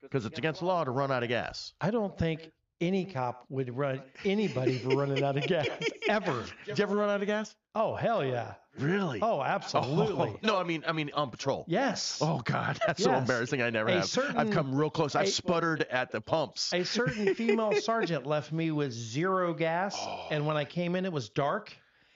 Because 0.01 0.25
it's 0.25 0.37
against 0.37 0.59
the 0.59 0.65
law 0.65 0.83
to 0.83 0.91
run 0.91 1.11
out 1.11 1.23
of 1.23 1.29
gas. 1.29 1.73
I 1.79 1.89
don't 1.91 2.17
think 2.17 2.51
any 2.81 3.05
cop 3.05 3.45
would 3.49 3.75
run 3.75 4.01
anybody 4.25 4.77
for 4.77 4.89
running 4.89 5.23
out 5.23 5.37
of 5.37 5.43
gas 5.47 5.67
ever. 6.09 6.43
Did 6.65 6.77
you 6.77 6.83
ever 6.83 6.95
run 6.95 7.09
out 7.09 7.21
of 7.21 7.27
gas? 7.27 7.55
Oh 7.75 7.95
hell 7.95 8.19
oh, 8.19 8.21
yeah. 8.21 8.55
Really? 8.77 9.19
Oh, 9.21 9.39
oh 9.39 9.41
absolutely. 9.45 10.35
no, 10.43 10.57
I 10.57 10.63
mean, 10.63 10.83
I 10.85 10.91
mean 10.91 11.11
on 11.13 11.29
patrol. 11.29 11.63
Yes. 11.67 12.19
Oh 12.21 12.41
God, 12.43 12.79
that's 12.85 13.03
so 13.03 13.13
embarrassing. 13.13 13.61
I 13.61 13.69
never 13.69 13.89
A 13.89 13.93
have. 13.93 14.05
certain- 14.05 14.37
I've 14.37 14.51
come 14.51 14.75
real 14.75 14.89
close. 14.89 15.15
I've 15.15 15.27
a- 15.27 15.31
sputtered 15.31 15.83
at 15.89 16.11
the 16.11 16.19
pumps. 16.21 16.73
A 16.73 16.83
certain 16.83 17.33
female 17.35 17.73
sergeant 17.81 18.25
left 18.25 18.51
me 18.51 18.71
with 18.71 18.91
zero 18.91 19.53
gas, 19.53 19.95
oh. 19.99 20.27
and 20.31 20.45
when 20.45 20.57
I 20.57 20.65
came 20.65 20.95
in, 20.95 21.05
it 21.05 21.13
was 21.13 21.29
dark. 21.29 21.75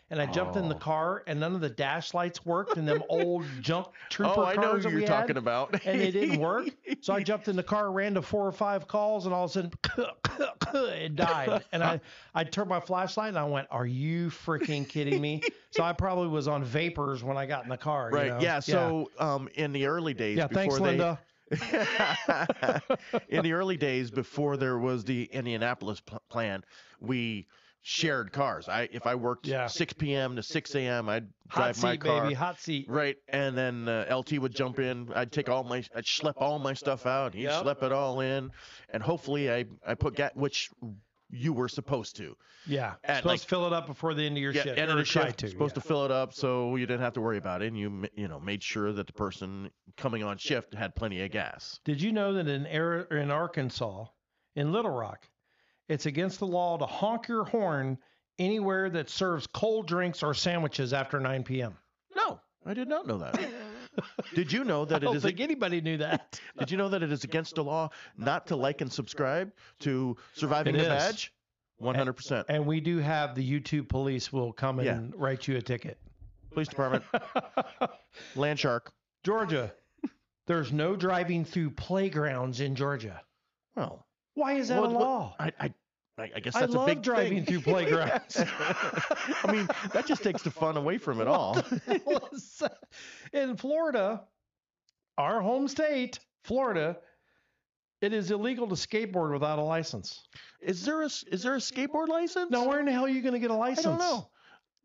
And 0.10 0.22
I 0.22 0.26
jumped 0.26 0.56
in 0.56 0.70
the 0.70 0.76
Oh. 0.76 0.80
car, 0.80 1.24
and 1.28 1.38
none 1.40 1.54
of 1.54 1.60
the 1.60 1.70
dash 1.70 2.14
lights 2.14 2.46
worked, 2.46 2.78
in 2.78 2.86
them 2.86 3.04
old 3.10 3.46
junk 3.62 3.88
trooper 4.10 4.34
oh, 4.38 4.44
I 4.46 4.56
know 4.56 4.62
cars 4.72 4.86
who 4.86 4.92
you're 4.92 5.02
talking 5.06 5.36
had, 5.36 5.38
about. 5.38 5.74
and 5.86 6.00
they 6.00 6.12
didn't 6.12 6.40
work. 6.40 6.70
So 7.02 7.14
I 7.14 7.22
jumped 7.24 7.50
in 7.50 7.58
the 7.58 7.64
car, 7.64 7.92
ran 7.92 8.14
to 8.14 8.22
four 8.22 8.48
or 8.48 8.54
five 8.54 8.88
calls, 8.88 9.26
and 9.26 9.36
all 9.36 9.44
of 9.46 9.50
a 9.50 9.54
sudden, 9.54 9.72
it 10.74 11.16
died. 11.18 11.64
And 11.74 11.84
I, 11.84 12.00
I 12.34 12.46
turned 12.46 12.70
my 12.70 12.80
flashlight, 12.80 13.30
and 13.30 13.38
I 13.38 13.44
went, 13.44 13.68
"Are 13.70 13.86
you 13.86 14.30
freaking 14.30 14.88
kidding 14.88 15.20
me?" 15.22 15.42
So 15.72 15.84
I 15.84 15.92
probably 15.92 16.30
was 16.30 16.48
on 16.48 16.64
vapors 16.64 17.22
when 17.24 17.36
I 17.36 17.46
got 17.46 17.64
in 17.66 17.70
the 17.70 17.78
car. 17.78 18.10
you 18.10 18.16
Right. 18.16 18.28
know? 18.30 18.40
Yeah. 18.40 18.60
So, 18.62 19.12
um, 19.20 19.50
in 19.56 19.74
the 19.74 19.88
early 19.88 20.14
days, 20.14 20.38
yeah. 20.38 20.48
before 20.48 20.62
Thanks, 20.62 20.76
they, 20.76 20.82
Linda. 20.82 21.20
in 23.30 23.44
the 23.44 23.54
early 23.54 23.78
days 23.78 24.12
before 24.12 24.58
there 24.58 24.78
was 24.78 25.04
the 25.04 25.26
Indianapolis 25.26 26.00
pl- 26.00 26.22
plan, 26.30 26.64
we 27.00 27.48
shared 27.89 28.34
cars. 28.34 28.67
I 28.67 28.89
if 28.91 29.08
I 29.08 29.15
worked 29.15 29.48
Yeah. 29.48 29.67
6 29.67 29.94
p.m. 29.94 30.36
to 30.36 30.44
6 30.44 30.75
a.m., 30.75 31.08
I'd 31.08 31.27
drive 31.48 31.82
my 31.82 31.94
seat, 31.94 32.01
car. 32.01 32.22
baby. 32.24 32.34
Hot 32.34 32.60
seat. 32.60 32.86
Right, 32.89 33.15
and 33.29 33.58
then 33.58 33.88
uh, 33.88 34.13
LT 34.13 34.39
would 34.39 34.53
jump 34.53 34.79
in. 34.79 35.10
I'd 35.15 35.32
take 35.32 35.48
all 35.48 35.63
my, 35.63 35.77
I'd 35.96 36.03
schlep 36.03 36.34
all 36.36 36.60
my 36.60 36.74
stuff 36.74 37.06
out. 37.06 37.34
He'd 37.34 37.44
Yep. 37.44 37.63
schlep 37.63 37.84
it 37.84 37.91
all 37.94 38.20
in, 38.20 38.51
and 38.89 39.01
hopefully 39.01 39.50
I, 39.50 39.65
I 39.88 39.96
put 39.96 40.15
gas, 40.15 40.32
which 40.36 40.70
you 41.29 41.53
were 41.53 41.70
supposed 41.70 42.17
to. 42.17 42.36
Yeah. 42.65 42.96
At, 43.06 43.17
Supposed 43.17 43.25
like- 43.25 43.39
to 43.41 43.48
fill 43.48 43.67
it 43.67 43.74
up 43.74 43.88
before 43.88 44.13
the 44.13 44.24
end 44.24 44.36
of 44.36 44.41
your 44.44 44.51
Yeah, 44.51 44.63
shift. 44.63 44.79
end 44.79 44.91
of 44.91 44.98
the 44.98 45.06
shift, 45.06 45.39
to. 45.39 45.48
supposed 45.50 45.75
yeah. 45.77 45.82
to 45.82 45.88
fill 45.88 46.03
it 46.06 46.12
up 46.12 46.34
so 46.34 46.75
you 46.75 46.86
didn't 46.86 47.01
have 47.01 47.13
to 47.13 47.22
worry 47.22 47.38
about 47.38 47.62
it, 47.62 47.67
and 47.67 47.77
you, 47.79 48.06
you 48.15 48.27
know, 48.27 48.39
made 48.41 48.62
sure 48.62 48.91
that 48.91 49.08
the 49.08 49.13
person 49.13 49.72
coming 49.96 50.24
on 50.24 50.38
shift 50.38 50.74
had 50.74 50.94
plenty 50.94 51.22
of 51.24 51.32
gas. 51.32 51.79
Did 51.86 52.01
you 52.01 52.12
know 52.12 52.34
that 52.34 52.48
in 52.50 52.65
in 52.65 53.32
Arkansas, 53.32 54.06
in 54.56 54.74
Little 54.74 54.91
Rock, 54.91 55.29
it's 55.89 56.06
against 56.06 56.39
the 56.39 56.48
law 56.48 56.77
to 56.77 56.86
honk 56.86 57.27
your 57.27 57.44
horn 57.44 57.98
anywhere 58.39 58.89
that 58.89 59.10
serves 59.10 59.48
cold 59.48 59.88
drinks 59.88 60.22
or 60.24 60.34
sandwiches 60.34 60.94
after 60.94 61.20
9 61.20 61.44
p.m. 61.44 61.75
No, 62.15 62.39
I 62.65 62.74
did 62.74 62.88
not 62.88 63.08
know 63.08 63.17
that. 63.17 63.39
did 64.36 64.51
you 64.51 64.63
know 64.63 64.84
I 64.84 64.86
that 64.86 64.96
it 64.98 65.06
don't 65.06 65.15
is? 65.17 65.24
think 65.24 65.39
anybody 65.39 65.82
knew 65.82 65.98
that. 65.98 66.39
Did 66.60 66.70
you 66.72 66.77
know 66.77 66.89
that 66.89 67.01
it 67.03 67.12
is 67.12 67.24
against 67.24 67.56
the 67.56 67.63
law 67.63 67.89
not 68.17 68.46
to 68.48 68.56
like 68.56 68.82
and 68.82 68.91
subscribe 68.91 69.51
to 69.79 70.15
surviving 70.34 70.75
It 70.75 70.79
the 70.79 70.84
is. 70.84 70.88
badge? 70.89 71.34
One 71.77 71.94
hundred 71.96 72.13
percent. 72.13 72.46
And 72.50 72.65
we 72.65 72.79
do 72.79 72.98
have 72.98 73.36
the 73.36 73.48
YouTube 73.48 73.88
police 73.89 74.34
will 74.34 74.51
come 74.53 74.79
Yeah. 74.82 74.94
and 74.96 75.13
write 75.15 75.48
you 75.48 75.58
a 75.58 75.62
ticket. 75.62 76.00
Police 76.51 76.67
department, 76.70 77.03
land 78.36 78.58
shark. 78.60 78.91
Georgia, 79.24 79.72
there's 80.48 80.72
no 80.72 80.96
driving 80.96 81.46
through 81.46 81.72
playgrounds 81.72 82.62
in 82.62 82.74
Georgia. 82.75 83.22
Well, 83.75 84.07
Why 84.38 84.53
is 84.53 84.67
that 84.67 84.79
what- 84.79 84.91
a 84.91 84.94
what- 84.94 85.01
law? 85.01 85.36
I, 85.39 85.51
I, 85.60 85.74
I 86.20 86.32
I 86.36 86.39
guess 86.39 86.53
that's 86.53 86.74
a 86.75 86.86
big 86.86 87.01
driving 87.01 87.44
thing. 87.44 87.46
through 87.46 87.62
playgrounds. 87.74 88.38
I 89.44 89.51
mean, 89.51 89.67
that 89.94 90.06
just 90.06 90.22
takes 90.24 90.44
the 90.44 90.51
fun 90.51 90.77
away 90.77 90.98
from 91.00 91.22
it 91.22 91.27
all. 91.27 91.60
in 93.34 93.58
Florida, 93.58 94.24
our 95.17 95.41
home 95.41 95.67
state, 95.67 96.20
Florida, 96.44 96.98
it 98.01 98.13
is 98.13 98.29
illegal 98.32 98.67
to 98.67 98.75
skateboard 98.75 99.32
without 99.34 99.58
a 99.60 99.63
license. 99.63 100.24
Is 100.62 100.86
there 100.86 101.01
a 101.01 101.06
is 101.06 101.41
there 101.44 101.56
a 101.56 101.60
skateboard 101.60 102.08
license? 102.08 102.51
Now, 102.51 102.67
where 102.67 102.79
in 102.79 102.86
the 102.86 102.91
hell 102.91 103.06
are 103.06 103.10
you 103.10 103.22
going 103.22 103.34
to 103.34 103.39
get 103.39 103.51
a 103.51 103.56
license? 103.56 103.88
I 103.88 103.89
don't 103.89 104.00
know. 104.00 104.29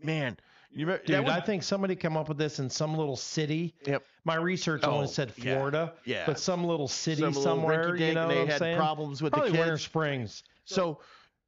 Man, 0.02 0.36
you 0.74 0.86
remember, 0.86 1.04
Dude, 1.04 1.24
was- 1.24 1.32
I 1.32 1.40
think 1.40 1.62
somebody 1.62 1.94
came 1.96 2.16
up 2.16 2.28
with 2.28 2.38
this 2.38 2.58
in 2.58 2.68
some 2.70 2.96
little 2.96 3.16
city. 3.16 3.74
Yep. 3.86 4.02
My 4.24 4.36
research 4.36 4.82
Oh, 4.84 4.92
only 4.92 5.08
said 5.08 5.32
Florida, 5.34 5.94
yeah. 6.04 6.24
but 6.26 6.38
some 6.38 6.64
little 6.64 6.88
city 6.88 7.20
some 7.22 7.28
little 7.32 7.42
somewhere, 7.42 7.96
you 7.96 8.14
know 8.14 8.28
they 8.28 8.42
I'm 8.42 8.46
had 8.48 8.58
saying? 8.58 8.76
problems 8.76 9.20
with 9.22 9.32
Probably 9.32 9.52
the 9.52 9.58
Winter. 9.58 9.78
Springs. 9.78 10.42
So, 10.64 11.00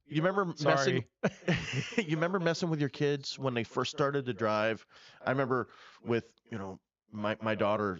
you 0.07 0.21
remember 0.21 0.53
Sorry. 0.55 0.75
messing? 0.75 1.05
you 1.97 2.15
remember 2.15 2.39
messing 2.39 2.69
with 2.69 2.79
your 2.79 2.89
kids 2.89 3.39
when 3.39 3.53
they 3.53 3.63
first 3.63 3.91
started 3.91 4.25
to 4.25 4.33
drive? 4.33 4.85
I 5.25 5.31
remember 5.31 5.69
with 6.05 6.25
you 6.51 6.57
know 6.59 6.79
my 7.11 7.35
my 7.41 7.55
daughter 7.55 7.99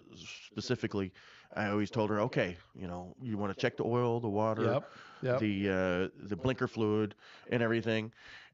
specifically. 0.51 1.12
I 1.55 1.70
always 1.70 1.89
told 1.89 2.10
her, 2.10 2.20
okay, 2.22 2.58
you 2.77 2.86
know, 2.86 3.15
you 3.22 3.38
want 3.38 3.53
to 3.53 3.60
check 3.60 3.77
the 3.77 3.86
oil, 3.86 4.20
the 4.20 4.27
water, 4.27 4.63
Yep. 4.63 4.91
Yep. 5.22 5.39
the 5.39 5.70
uh, 5.70 6.25
the 6.27 6.36
blinker 6.36 6.67
fluid, 6.67 7.15
and 7.50 7.63
everything. 7.63 8.12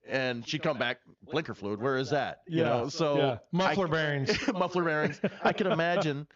And 0.07 0.47
she'd 0.47 0.63
come 0.63 0.77
back, 0.77 0.97
blinker 1.23 1.53
fluid. 1.53 1.81
Where 1.81 1.97
is 1.97 2.09
that? 2.09 2.41
You 2.47 2.59
yeah. 2.59 2.69
know, 2.69 2.89
so 2.89 3.17
yeah. 3.17 3.31
I- 3.33 3.39
muffler 3.51 3.87
bearings. 3.87 4.47
muffler 4.53 4.83
bearings. 4.83 5.19
I 5.43 5.53
could 5.53 5.67
imagine 5.67 6.27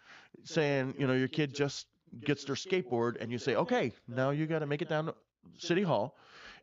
saying, 0.44 0.94
you 0.98 1.06
know, 1.06 1.14
your 1.14 1.28
kid 1.28 1.54
just 1.54 1.86
gets 2.24 2.44
their 2.44 2.54
skateboard, 2.54 3.20
and 3.20 3.30
you 3.32 3.38
say, 3.38 3.56
okay, 3.56 3.92
now 4.08 4.30
you 4.30 4.46
got 4.46 4.60
to 4.60 4.66
make 4.66 4.82
it 4.82 4.88
down 4.88 5.06
to 5.06 5.14
City 5.58 5.82
Hall 5.82 6.16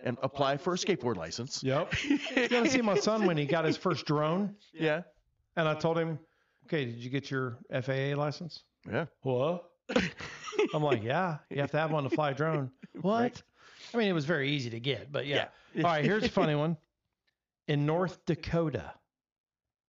and 0.04 0.18
apply 0.22 0.58
for 0.58 0.74
a 0.74 0.78
skateboard 0.78 1.18
license. 1.18 1.64
Yep. 1.64 1.94
You 2.36 2.48
gotta 2.50 2.70
see 2.70 2.82
my 2.82 2.98
son 2.98 3.26
when 3.26 3.38
he 3.38 3.46
got 3.46 3.66
his 3.66 3.78
first 3.78 4.06
drone, 4.06 4.56
Yeah. 4.74 5.04
and 5.56 5.68
I 5.68 5.76
told 5.76 5.98
him, 5.98 6.20
"Okay, 6.66 6.86
did 6.86 6.96
you 6.96 7.10
get 7.10 7.32
your 7.32 7.58
FAA 7.72 8.16
license?" 8.16 8.64
Yeah. 8.90 9.06
What? 9.22 9.70
I'm 10.74 10.84
like, 10.84 11.04
"Yeah, 11.04 11.38
you 11.50 11.62
have 11.62 11.72
to 11.72 11.78
have 11.80 11.92
one 11.92 12.04
to 12.04 12.10
fly 12.10 12.32
a 12.32 12.34
drone." 12.34 12.72
What? 13.02 13.22
Right. 13.22 13.44
I 13.94 13.98
mean, 13.98 14.08
it 14.08 14.14
was 14.14 14.26
very 14.26 14.50
easy 14.50 14.70
to 14.72 14.80
get, 14.80 15.12
but 15.12 15.26
yeah. 15.26 15.48
Yeah. 15.74 15.84
All 15.86 15.92
right, 15.92 16.04
here's 16.06 16.24
a 16.24 16.30
funny 16.30 16.56
one. 16.56 16.78
In 17.68 17.86
North 17.86 18.26
Dakota. 18.26 18.94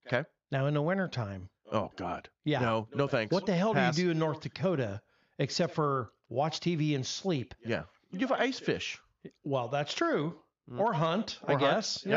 Okay. 0.06 0.24
Now, 0.50 0.66
in 0.66 0.74
the 0.74 0.82
wintertime, 0.82 1.48
Oh 1.72 1.90
God. 1.96 2.28
yeah. 2.44 2.60
No. 2.60 2.88
No 2.94 3.08
thanks. 3.08 3.32
What 3.32 3.46
the 3.46 3.54
hell 3.54 3.74
Pass. 3.74 3.96
do 3.96 4.02
you 4.02 4.08
do 4.08 4.10
in 4.12 4.18
North 4.18 4.40
Dakota 4.40 5.00
except 5.38 5.74
for 5.74 6.10
watch 6.28 6.60
TV 6.60 6.94
and 6.94 7.04
sleep? 7.04 7.54
Yeah. 7.64 7.84
You 8.12 8.20
have 8.26 8.32
ice 8.32 8.60
fish. 8.60 9.00
Well, 9.42 9.68
that's 9.68 9.94
true. 9.94 10.36
Mm. 10.70 10.78
Or 10.80 10.92
hunt, 10.92 11.40
I 11.44 11.52
hunt, 11.52 11.60
guess. 11.60 12.02
yep. 12.06 12.12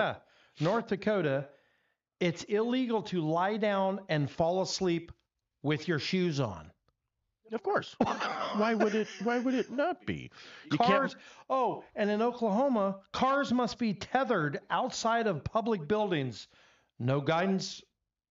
Yeah. 0.60 0.66
North 0.66 0.88
Dakota, 0.88 1.48
it's 2.20 2.44
illegal 2.44 3.02
to 3.04 3.22
lie 3.22 3.58
down 3.58 4.02
and 4.10 4.30
fall 4.30 4.62
asleep 4.62 5.12
with 5.64 5.88
your 5.88 6.00
shoes 6.00 6.40
on. 6.40 6.72
Of 7.52 7.64
course. 7.64 7.96
why 8.58 8.74
would 8.74 8.94
it? 8.96 9.08
Why 9.24 9.40
would 9.40 9.54
it 9.54 9.72
not 9.72 10.06
be? 10.06 10.30
You 10.72 10.78
Cars. 10.78 11.14
can't. 11.14 11.24
Oh, 11.50 11.84
and 11.96 12.10
in 12.10 12.22
Oklahoma, 12.22 13.00
cars 13.14 13.54
must 13.54 13.78
be 13.80 13.94
tethered 13.94 14.60
outside 14.70 15.28
of 15.28 15.44
public 15.44 15.88
buildings. 15.88 16.48
No 17.00 17.22
guidance 17.22 17.82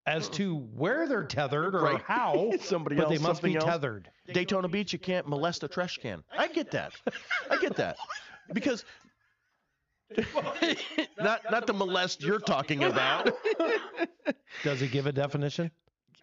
as 0.06 0.28
to 0.30 0.56
where 0.56 1.08
they're 1.08 1.24
tethered 1.24 1.74
or 1.74 1.80
Right. 1.82 2.02
how, 2.02 2.52
Somebody 2.60 2.96
but 2.96 3.06
else. 3.06 3.12
they 3.12 3.18
must 3.22 3.42
be 3.42 3.56
else. 3.56 3.64
tethered. 3.64 4.10
Daytona 4.32 4.68
Beach, 4.68 4.92
you 4.92 4.98
can't 4.98 5.26
molest 5.28 5.62
a 5.64 5.68
trash 5.68 5.98
can. 5.98 6.22
I 6.36 6.48
get 6.48 6.70
that. 6.72 6.92
I 7.50 7.56
get 7.58 7.76
that. 7.76 7.96
Because 8.52 8.84
not 11.18 11.40
not 11.50 11.66
the 11.66 11.72
molest 11.72 12.22
you're 12.22 12.38
talking 12.38 12.84
about. 12.84 13.32
Does 14.62 14.82
it 14.82 14.92
give 14.92 15.06
a 15.06 15.12
definition? 15.12 15.70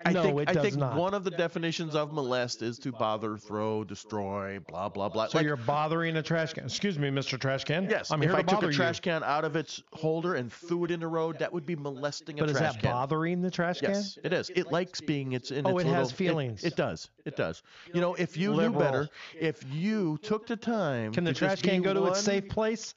I 0.06 0.12
no, 0.14 0.24
think 0.24 0.40
it 0.42 0.50
I 0.58 0.62
think 0.62 0.76
not. 0.76 0.96
one 0.96 1.14
of 1.14 1.24
the 1.24 1.32
definitions 1.32 1.96
of 1.96 2.12
molest 2.12 2.62
is 2.62 2.78
to 2.80 2.92
bother, 2.92 3.38
throw, 3.38 3.84
destroy, 3.84 4.60
blah 4.68 4.90
blah 4.90 5.10
blah. 5.10 5.28
so 5.28 5.38
Like, 5.38 5.46
you're 5.46 5.56
bothering 5.58 6.18
a 6.18 6.22
trash 6.24 6.54
can. 6.54 6.66
Excuse 6.66 7.00
me, 7.00 7.10
Mr. 7.10 7.40
Trash 7.40 7.64
Can. 7.64 7.90
yes, 7.90 8.12
I'm 8.12 8.22
if 8.22 8.30
here 8.30 8.36
I 8.38 8.42
to 8.42 8.48
took 8.48 8.56
bother 8.56 8.68
a 8.68 8.72
you. 8.72 8.76
trash 8.76 9.00
can 9.00 9.24
out 9.24 9.46
of 9.46 9.56
its 9.56 9.82
holder 9.94 10.36
and 10.36 10.52
threw 10.52 10.84
it 10.86 10.92
in 10.92 11.00
the 11.00 11.08
road, 11.08 11.40
that 11.40 11.52
would 11.54 11.66
be 11.66 11.76
molesting 11.76 12.36
But 12.38 12.50
a 12.50 12.54
trash 12.54 12.62
can. 12.62 12.66
But 12.66 12.70
is 12.70 12.76
that 12.76 12.82
can. 12.82 12.92
bothering 12.92 13.42
the 13.42 13.52
trash 13.52 13.80
can? 13.80 13.92
Yes, 13.92 14.18
it 14.24 14.34
is. 14.34 14.50
It 14.56 14.72
likes 14.72 15.00
being 15.02 15.34
it's 15.34 15.52
in 15.52 15.66
Oh, 15.66 15.78
its 15.78 15.88
it 15.88 15.92
has 15.94 16.08
little- 16.12 16.18
feelings. 16.18 16.64
It, 16.64 16.76
does. 16.76 17.10
It 17.26 17.36
does. 17.36 17.64
You 17.94 18.02
know, 18.02 18.14
if 18.16 18.36
you 18.38 18.52
Liberal. 18.54 18.74
knew 18.74 18.80
better, 18.80 19.10
if 19.40 19.64
you 19.72 20.18
took 20.22 20.48
the 20.48 20.56
time, 20.58 21.12
Can 21.14 21.24
the 21.24 21.34
trash 21.34 21.62
can 21.62 21.82
go 21.82 21.94
to 21.94 22.06
its 22.06 22.22
safe 22.22 22.50
place? 22.50 22.96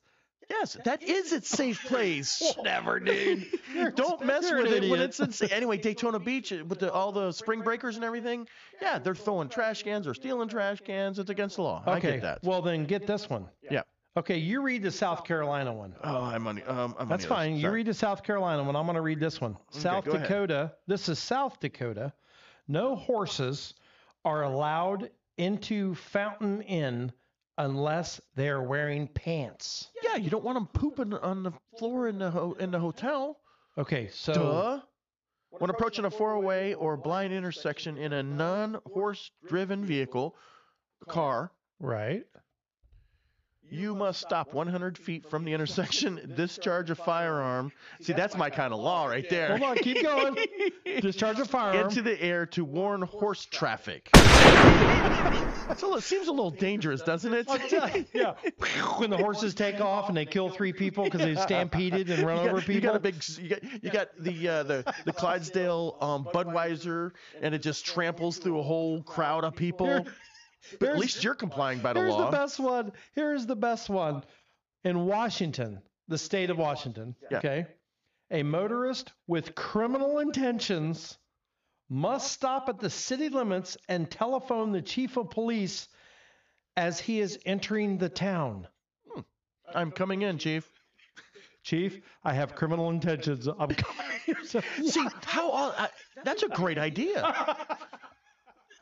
Yes, 0.48 0.76
that 0.84 1.02
is 1.02 1.32
its 1.32 1.48
safe 1.48 1.82
place. 1.86 2.40
Never, 2.62 3.00
dude. 3.00 3.46
Don't 3.96 4.24
mess 4.24 4.50
with 4.50 4.72
it 4.72 4.88
when 4.90 5.00
it's 5.00 5.18
insane. 5.20 5.48
Anyway, 5.52 5.76
Daytona 5.76 6.18
Beach 6.18 6.50
with 6.50 6.78
the, 6.78 6.92
all 6.92 7.10
the 7.12 7.32
spring 7.32 7.62
breakers 7.62 7.96
and 7.96 8.04
everything. 8.04 8.46
Yeah, 8.80 8.98
they're 8.98 9.14
throwing 9.14 9.48
trash 9.48 9.82
cans 9.82 10.06
or 10.06 10.14
stealing 10.14 10.48
trash 10.48 10.80
cans. 10.82 11.18
It's 11.18 11.30
against 11.30 11.56
the 11.56 11.62
law. 11.62 11.82
I 11.86 11.96
Okay. 11.98 12.12
get 12.12 12.22
that. 12.22 12.38
Well, 12.44 12.62
then 12.62 12.84
get 12.84 13.06
this 13.06 13.28
one. 13.28 13.46
Yeah. 13.70 13.82
Okay, 14.16 14.38
you 14.38 14.62
read 14.62 14.82
the 14.82 14.90
South 14.90 15.24
Carolina 15.24 15.72
one. 15.74 15.94
Oh, 16.02 16.22
I'm 16.22 16.46
on. 16.46 16.62
Um, 16.66 16.94
I'm 16.98 17.08
That's 17.08 17.24
other- 17.26 17.34
fine. 17.34 17.56
You 17.56 17.70
read 17.70 17.86
the 17.86 17.92
South 17.94 18.22
Carolina 18.22 18.62
one. 18.64 18.74
I'm 18.76 18.86
going 18.86 18.94
to 18.94 19.02
read 19.02 19.20
this 19.20 19.40
one. 19.40 19.56
South 19.70 20.04
go 20.06 20.12
ahead. 20.12 20.22
Dakota. 20.22 20.72
This 20.86 21.08
is 21.10 21.18
South 21.18 21.60
Dakota. 21.60 22.12
No 22.68 22.96
horses 22.96 23.74
are 24.24 24.42
allowed 24.44 25.10
into 25.36 25.94
Fountain 25.96 26.62
Inn 26.62 27.12
unless 27.58 28.20
they 28.34 28.48
are 28.48 28.62
wearing 28.62 29.08
pants. 29.08 29.88
Yeah, 30.02 30.16
you 30.16 30.30
don't 30.30 30.44
want 30.44 30.56
them 30.56 30.66
pooping 30.66 31.14
on 31.14 31.42
the 31.42 31.52
floor 31.78 32.08
in 32.08 32.18
the 32.18 32.30
ho- 32.30 32.56
in 32.58 32.70
the 32.70 32.78
hotel. 32.78 33.38
Okay, 33.78 34.08
so 34.12 34.32
Duh. 34.32 34.80
When 35.58 35.70
approaching 35.70 36.04
a 36.04 36.10
four-way 36.10 36.75
or 36.75 36.96
blind 36.96 37.32
intersection 37.32 37.96
in 37.96 38.12
a 38.12 38.22
non-horse-driven 38.22 39.84
vehicle, 39.86 40.36
car, 41.08 41.50
right. 41.80 42.25
You 43.70 43.94
must 43.94 44.20
stop 44.20 44.54
100 44.54 44.96
feet 44.96 45.28
from 45.28 45.44
the 45.44 45.52
intersection, 45.52 46.32
discharge 46.37 46.90
a 46.90 46.94
firearm. 46.94 47.73
See, 48.00 48.12
that's 48.12 48.37
my 48.37 48.50
kind 48.50 48.73
of 48.73 48.80
law 48.80 49.06
right 49.06 49.28
there. 49.28 49.56
Hold 49.56 49.62
on, 49.62 49.76
keep 49.76 50.02
going. 50.02 50.37
Discharge 51.00 51.38
a 51.40 51.44
firearm. 51.44 51.88
Into 51.88 52.02
the 52.02 52.20
air 52.23 52.46
to 52.46 52.64
warn 52.64 53.02
horse 53.02 53.44
traffic. 53.46 54.08
so 55.76 55.96
it 55.96 56.02
seems 56.02 56.28
a 56.28 56.32
little 56.32 56.50
dangerous, 56.50 57.02
doesn't 57.02 57.32
it? 57.32 57.49
I'll 57.49 57.58
tell 57.58 57.90
you, 57.90 58.04
yeah. 58.12 58.35
When 58.99 59.11
the 59.11 59.16
horses 59.16 59.54
take 59.54 59.80
off 59.80 60.08
and 60.08 60.16
they 60.16 60.26
kill 60.26 60.49
three 60.49 60.73
people 60.73 61.04
because 61.04 61.23
they 61.23 61.35
stampeded 61.35 62.08
and 62.11 62.23
run 62.23 62.38
over 62.38 62.61
got, 62.61 62.68
you 62.68 62.75
people. 62.75 62.88
got 62.90 62.96
a 62.96 63.00
big, 63.00 63.14
you 63.38 63.49
got, 63.49 63.85
you 63.85 63.90
got 63.90 64.08
the 64.18 64.49
uh, 64.49 64.62
the 64.62 64.94
the 65.04 65.12
Clydesdale 65.12 65.96
um, 66.00 66.25
Budweiser, 66.25 67.12
and 67.40 67.54
it 67.54 67.62
just 67.62 67.85
tramples 67.85 68.38
through 68.38 68.61
a 68.61 68.62
whole 68.62 69.02
crowd 69.02 69.44
of 69.44 69.56
people. 69.56 70.06
But 70.78 70.90
at 70.90 70.99
least 70.99 71.23
you're 71.25 71.35
complying 71.35 71.78
by 71.80 71.92
the 71.92 72.00
Here's 72.00 72.12
law. 72.12 72.18
Here's 72.23 72.30
the 72.30 72.37
best 72.37 72.58
one. 72.61 72.92
Here's 73.14 73.46
the 73.46 73.56
best 73.56 73.88
one. 73.88 74.23
In 74.85 75.06
Washington, 75.06 75.80
the 76.08 76.18
state 76.18 76.50
of 76.50 76.58
Washington, 76.58 77.16
Yeah. 77.30 77.38
okay, 77.38 77.66
a 78.30 78.42
motorist 78.42 79.12
with 79.26 79.54
criminal 79.54 80.18
intentions 80.20 81.18
must 81.88 82.32
stop 82.32 82.68
at 82.68 82.78
the 82.78 82.90
city 82.90 83.28
limits 83.28 83.76
and 83.88 84.11
telephone 84.11 84.73
the 84.73 84.82
chief 84.82 85.16
of 85.16 85.30
police 85.30 85.88
as 86.76 87.00
he 87.00 87.20
is 87.20 87.38
entering 87.46 87.99
the 87.99 88.08
town. 88.08 88.68
Hmm. 89.12 89.20
I'm 89.75 89.90
coming 89.90 90.23
in, 90.23 90.38
Chief. 90.38 90.70
Chief, 91.62 92.00
I 92.23 92.32
have 92.35 92.54
criminal 92.54 92.90
intentions. 92.90 93.49
I'm 93.49 93.70
coming. 93.70 94.44
So- 94.44 94.61
See 94.85 95.04
how 95.25 95.50
all, 95.50 95.75
I, 95.76 95.88
that's 96.23 96.44
a 96.44 96.49
great 96.49 96.78
idea. 96.78 97.56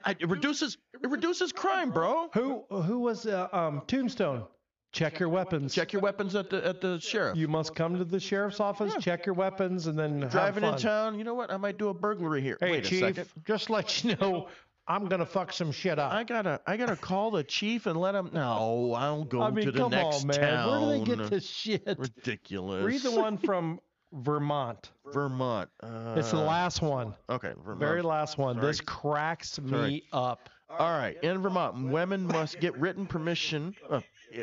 I, 0.05 0.17
it 0.19 0.29
reduces 0.29 0.79
it 1.03 1.09
reduces 1.11 1.53
crime, 1.53 1.91
bro. 1.91 2.29
who 2.35 2.65
who 2.71 3.01
was 3.01 3.27
uh, 3.27 3.49
um, 3.53 3.83
Tombstone? 3.87 4.45
Check 4.93 5.19
your 5.19 5.29
weapons. 5.29 5.75
Check 5.75 5.93
your 5.93 6.03
weapons 6.03 6.37
at 6.37 6.51
the 6.51 6.65
at 6.65 6.81
the 6.81 7.01
sheriff. 7.01 7.37
You 7.37 7.49
must 7.49 7.75
come 7.75 7.99
to 7.99 8.05
the 8.05 8.21
sheriff's 8.21 8.61
office, 8.61 8.93
Yeah. 8.95 9.01
check 9.01 9.27
your 9.27 9.35
weapons, 9.35 9.89
and 9.89 9.99
then 9.99 10.23
have 10.23 10.31
driving 10.31 10.63
in 10.65 10.71
fun. 10.73 10.79
town. 10.81 11.19
You 11.19 11.25
know 11.25 11.35
what? 11.35 11.51
I 11.51 11.57
might 11.57 11.79
do 11.79 11.89
a 11.89 11.95
burglary 11.95 12.43
here. 12.43 12.57
Hey, 12.61 12.71
Wait 12.71 12.87
a 12.87 12.89
chief, 12.89 13.01
second. 13.01 13.27
just 13.45 13.71
let 13.71 14.05
you 14.05 14.15
know, 14.21 14.47
I'm 14.87 15.07
gonna 15.07 15.27
fuck 15.27 15.53
some 15.53 15.73
shit 15.73 15.99
up. 15.99 16.13
I 16.13 16.23
gotta 16.23 16.61
I 16.67 16.77
gotta 16.77 16.95
call 16.95 17.33
the 17.33 17.43
chief 17.43 17.87
and 17.87 17.99
let 18.01 18.15
him. 18.15 18.31
No, 18.33 18.93
I'll 18.95 19.25
go 19.25 19.43
I 19.43 19.51
mean, 19.51 19.65
to 19.65 19.73
the 19.73 19.79
come 19.81 19.91
next 19.91 20.21
on, 20.23 20.27
man. 20.29 20.39
town. 20.39 20.71
Where 20.87 20.99
do 20.99 21.05
they 21.05 21.17
get 21.17 21.29
this 21.31 21.45
shit? 21.49 21.97
Ridiculous. 21.99 22.85
Read 22.85 23.03
the 23.03 23.11
one 23.21 23.37
from 23.39 23.81
Vermont. 24.13 24.91
Vermont. 25.13 25.69
Uh, 25.81 26.15
It's 26.17 26.31
the 26.31 26.37
last 26.41 26.83
one. 26.83 27.15
Okay, 27.29 27.53
Vermont. 27.65 27.81
Very 27.81 28.03
last 28.03 28.39
one. 28.39 28.57
Sorry. 28.57 28.67
This 28.67 28.81
cracks 28.81 29.61
me 29.61 30.05
up. 30.13 30.49
All 30.71 30.97
right. 30.99 31.17
In 31.23 31.39
Vermont, 31.43 31.91
women 31.91 32.27
must 32.27 32.59
get 32.59 32.77
written 32.79 33.07
permission 33.07 33.75
uh, 33.91 34.01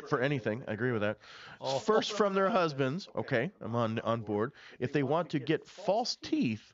for 0.08 0.22
anything. 0.22 0.64
I 0.68 0.74
agree 0.74 0.92
with 0.92 1.02
that. 1.02 1.18
Oh. 1.60 1.80
First 1.80 2.14
from 2.14 2.34
their 2.34 2.50
husbands. 2.50 3.10
Okay, 3.16 3.52
I'm 3.60 3.76
on 3.76 4.00
on 4.00 4.22
board. 4.22 4.52
If 4.80 4.94
they 4.94 5.04
want 5.04 5.30
to 5.32 5.40
get 5.40 5.68
false 5.68 6.16
teeth, 6.22 6.74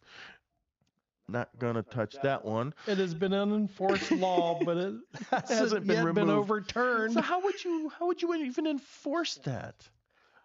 not 1.29 1.49
gonna 1.57 1.81
touch 1.83 2.15
that 2.23 2.43
one. 2.45 2.73
It 2.87 2.97
has 2.99 3.13
been 3.13 3.33
an 3.33 3.53
enforced 3.53 4.11
law, 4.13 4.59
but 4.63 4.77
it 4.77 4.93
hasn't, 5.31 5.49
Hasn't 5.59 5.87
been 5.87 6.05
yet 6.05 6.13
been 6.15 6.29
overturned. 6.29 7.13
So 7.13 7.21
how 7.21 7.41
would 7.41 7.63
you 7.63 7.89
how 7.97 8.07
would 8.07 8.21
you 8.21 8.33
even 8.35 8.67
enforce 8.67 9.35
that? 9.45 9.75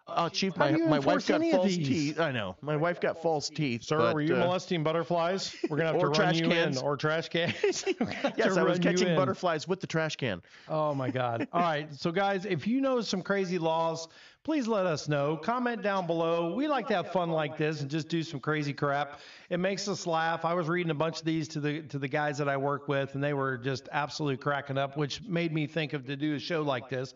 Uh, 0.08 0.28
Chief, 0.28 0.54
How 0.56 0.70
my, 0.70 0.76
my 0.78 0.98
wife 0.98 1.26
got 1.26 1.40
false 1.40 1.76
teeth. 1.76 2.18
I 2.18 2.32
know. 2.32 2.56
My 2.60 2.76
wife 2.76 3.00
got 3.00 3.22
false 3.22 3.48
teeth. 3.48 3.84
Sir, 3.84 3.98
but, 3.98 4.14
were 4.14 4.20
you 4.20 4.34
uh, 4.34 4.40
molesting 4.40 4.82
butterflies? 4.82 5.54
We're 5.70 5.76
gonna 5.76 5.92
have 5.92 6.00
to 6.00 6.06
run 6.06 6.14
trash 6.14 6.40
you 6.40 6.48
cans. 6.48 6.78
in, 6.78 6.84
or 6.84 6.96
trash 6.96 7.28
cans. 7.28 7.84
We're 8.00 8.06
gonna 8.06 8.34
Yes, 8.36 8.56
I 8.56 8.64
was 8.64 8.80
catching 8.80 9.14
butterflies 9.14 9.68
with 9.68 9.80
the 9.80 9.86
trash 9.86 10.16
can. 10.16 10.42
Oh 10.68 10.92
my 10.92 11.08
God! 11.08 11.46
All 11.52 11.62
right, 11.62 11.92
so 11.94 12.10
guys, 12.10 12.44
if 12.46 12.66
you 12.66 12.80
know 12.80 13.00
some 13.00 13.22
crazy 13.22 13.58
laws, 13.58 14.08
please 14.42 14.66
let 14.66 14.86
us 14.86 15.08
know. 15.08 15.36
Comment 15.36 15.80
down 15.80 16.08
below. 16.08 16.52
We 16.52 16.66
like 16.66 16.88
to 16.88 16.94
have 16.94 17.12
fun 17.12 17.30
like 17.30 17.56
this 17.56 17.80
and 17.80 17.88
just 17.88 18.08
do 18.08 18.24
some 18.24 18.40
crazy 18.40 18.72
crap. 18.72 19.20
It 19.50 19.60
makes 19.60 19.86
us 19.86 20.04
laugh. 20.04 20.44
I 20.44 20.54
was 20.54 20.68
reading 20.68 20.90
a 20.90 20.94
bunch 20.94 21.20
of 21.20 21.24
these 21.24 21.46
to 21.48 21.60
the 21.60 21.82
to 21.82 21.98
the 21.98 22.08
guys 22.08 22.38
that 22.38 22.48
I 22.48 22.56
work 22.56 22.88
with, 22.88 23.14
and 23.14 23.22
they 23.22 23.34
were 23.34 23.56
just 23.56 23.88
absolutely 23.92 24.38
cracking 24.38 24.78
up, 24.78 24.96
which 24.96 25.22
made 25.22 25.52
me 25.52 25.68
think 25.68 25.92
of 25.92 26.06
to 26.06 26.16
do 26.16 26.34
a 26.34 26.40
show 26.40 26.62
like 26.62 26.88
this. 26.88 27.14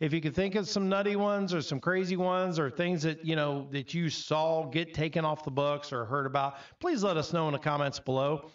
If 0.00 0.12
you 0.12 0.20
could 0.20 0.34
think 0.34 0.54
of 0.54 0.68
some 0.68 0.88
nutty 0.88 1.16
ones 1.16 1.54
or 1.54 1.62
some 1.62 1.80
crazy 1.80 2.16
ones 2.16 2.58
or 2.58 2.70
things 2.70 3.02
that 3.02 3.24
you 3.24 3.36
know 3.36 3.68
that 3.70 3.94
you 3.94 4.10
saw 4.10 4.64
get 4.66 4.94
taken 4.94 5.24
off 5.24 5.44
the 5.44 5.50
books 5.50 5.92
or 5.92 6.04
heard 6.04 6.26
about, 6.26 6.56
please 6.80 7.02
let 7.02 7.16
us 7.16 7.32
know 7.32 7.46
in 7.48 7.52
the 7.52 7.58
comments 7.58 7.98
below. 7.98 8.50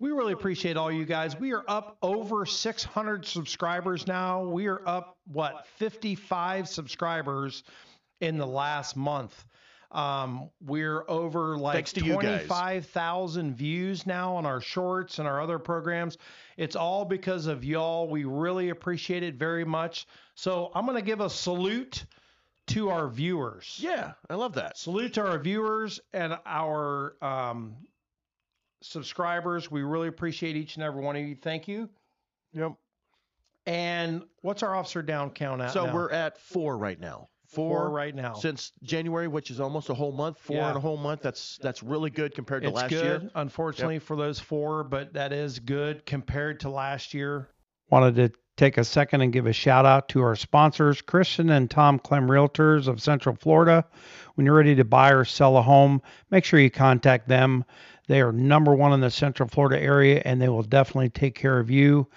We 0.00 0.12
really 0.12 0.32
appreciate 0.32 0.76
all 0.76 0.92
you 0.92 1.04
guys. 1.04 1.36
We 1.36 1.52
are 1.52 1.64
up 1.66 1.96
over 2.02 2.46
600 2.46 3.26
subscribers 3.26 4.06
now. 4.06 4.44
We 4.44 4.68
are 4.68 4.80
up, 4.86 5.18
what, 5.26 5.66
55 5.76 6.68
subscribers 6.68 7.64
in 8.20 8.38
the 8.38 8.46
last 8.46 8.96
month. 8.96 9.44
Um, 9.90 10.50
we're 10.60 11.04
over 11.08 11.56
like 11.56 11.74
Thanks 11.74 11.92
to 11.94 12.00
25,000 12.00 13.56
views 13.56 14.06
now 14.06 14.36
on 14.36 14.44
our 14.44 14.60
shorts 14.60 15.18
and 15.18 15.26
our 15.26 15.40
other 15.40 15.58
programs. 15.58 16.18
It's 16.58 16.76
all 16.76 17.04
because 17.04 17.46
of 17.46 17.64
y'all. 17.64 18.06
We 18.06 18.24
really 18.24 18.68
appreciate 18.68 19.22
it 19.22 19.36
very 19.36 19.64
much. 19.64 20.06
So 20.38 20.70
I'm 20.72 20.86
going 20.86 20.96
to 20.96 21.04
give 21.04 21.18
a 21.18 21.28
salute 21.28 22.04
to 22.68 22.90
our 22.90 23.08
viewers. 23.08 23.80
Yeah, 23.82 24.12
I 24.30 24.36
love 24.36 24.54
that. 24.54 24.78
Salute 24.78 25.14
to 25.14 25.26
our 25.26 25.36
viewers 25.36 25.98
and 26.12 26.38
our 26.46 27.16
um, 27.20 27.74
subscribers. 28.80 29.68
We 29.68 29.82
really 29.82 30.06
appreciate 30.06 30.54
each 30.54 30.76
and 30.76 30.84
every 30.84 31.02
one 31.02 31.16
of 31.16 31.22
you. 31.22 31.34
Thank 31.34 31.66
you. 31.66 31.88
Yep. 32.52 32.74
And 33.66 34.22
what's 34.42 34.62
our 34.62 34.76
officer 34.76 35.02
down 35.02 35.30
count 35.30 35.60
at? 35.60 35.72
So 35.72 35.86
now? 35.86 35.94
we're 35.94 36.12
at 36.12 36.38
four 36.38 36.78
right 36.78 37.00
now. 37.00 37.28
Four, 37.48 37.80
four 37.80 37.90
right 37.90 38.14
now. 38.14 38.34
since 38.34 38.70
January, 38.84 39.26
which 39.26 39.50
is 39.50 39.58
almost 39.58 39.88
a 39.88 39.94
whole 39.94 40.12
month. 40.12 40.38
Four 40.38 40.58
Yeah. 40.58 40.68
and 40.68 40.76
a 40.76 40.80
whole 40.80 40.98
month. 40.98 41.20
That's 41.20 41.58
that's 41.60 41.82
really 41.82 42.10
good 42.10 42.32
compared 42.32 42.62
to 42.62 42.68
it's 42.68 42.76
last 42.76 42.90
good, 42.90 43.22
year. 43.22 43.30
unfortunately, 43.34 43.98
for 43.98 44.14
those 44.14 44.38
four, 44.38 44.84
but 44.84 45.14
that 45.14 45.32
is 45.32 45.58
good 45.58 46.06
compared 46.06 46.60
to 46.60 46.70
last 46.70 47.12
year. 47.12 47.48
Wanted 47.90 48.14
to 48.14 48.38
take 48.58 48.76
a 48.76 48.84
second 48.84 49.22
and 49.22 49.32
give 49.32 49.46
a 49.46 49.52
shout 49.52 49.86
out 49.86 50.08
to 50.10 50.20
our 50.20 50.36
sponsors, 50.36 51.00
Christian 51.00 51.48
and 51.50 51.70
Tom 51.70 51.98
Clem 51.98 52.28
Realtors 52.28 52.88
of 52.88 53.00
Central 53.00 53.36
Florida. 53.36 53.84
When 54.34 54.44
you're 54.44 54.56
ready 54.56 54.74
to 54.74 54.84
buy 54.84 55.12
or 55.12 55.24
sell 55.24 55.56
a 55.56 55.62
home, 55.62 56.02
make 56.30 56.44
sure 56.44 56.60
you 56.60 56.70
contact 56.70 57.28
them. 57.28 57.64
They 58.08 58.20
are 58.20 58.32
number 58.32 58.74
one 58.74 58.92
in 58.92 59.00
the 59.00 59.10
Central 59.10 59.48
Florida 59.48 59.80
area, 59.80 60.20
and 60.24 60.42
they 60.42 60.48
will 60.48 60.62
definitely 60.62 61.10
take 61.10 61.34
care 61.34 61.58
of 61.58 61.70
you. 61.70 62.08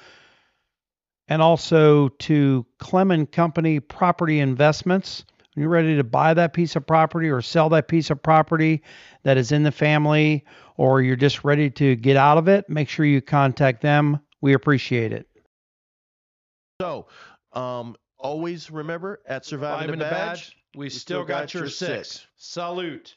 And 1.28 1.42
also 1.42 2.10
to 2.10 2.66
Clem 2.80 3.12
and 3.12 3.32
Company 3.32 3.80
Property 3.80 4.40
Investments. 4.40 5.24
When 5.54 5.64
you're 5.64 5.70
ready 5.70 5.98
to 5.98 6.04
buy 6.04 6.34
that 6.34 6.54
piece 6.54 6.76
of 6.76 6.88
property 6.88 7.30
or 7.30 7.42
sell 7.42 7.70
that 7.70 7.88
piece 7.90 8.10
of 8.10 8.24
property 8.24 8.84
that 9.24 9.38
is 9.38 9.52
in 9.52 9.64
the 9.64 9.72
family, 9.72 10.46
or 10.78 11.02
you're 11.02 11.18
just 11.18 11.44
ready 11.44 11.70
to 11.72 11.96
get 11.98 12.16
out 12.16 12.38
of 12.38 12.48
it, 12.48 12.70
make 12.70 12.90
sure 12.90 13.06
you 13.06 13.22
contact 13.22 13.82
them. 13.82 14.20
We 14.40 14.54
appreciate 14.54 15.12
it. 15.12 15.28
So, 16.82 17.06
um, 17.54 17.96
always 18.18 18.72
remember 18.72 19.22
at 19.28 19.46
surviving, 19.46 19.82
Surviving 19.82 20.00
the 20.00 20.06
the 20.06 20.10
badge. 20.12 20.50
badge, 20.50 20.58
we 20.76 20.90
still 20.90 21.24
got 21.24 21.54
your 21.54 21.70
six. 21.70 22.26
Salute. 22.38 23.16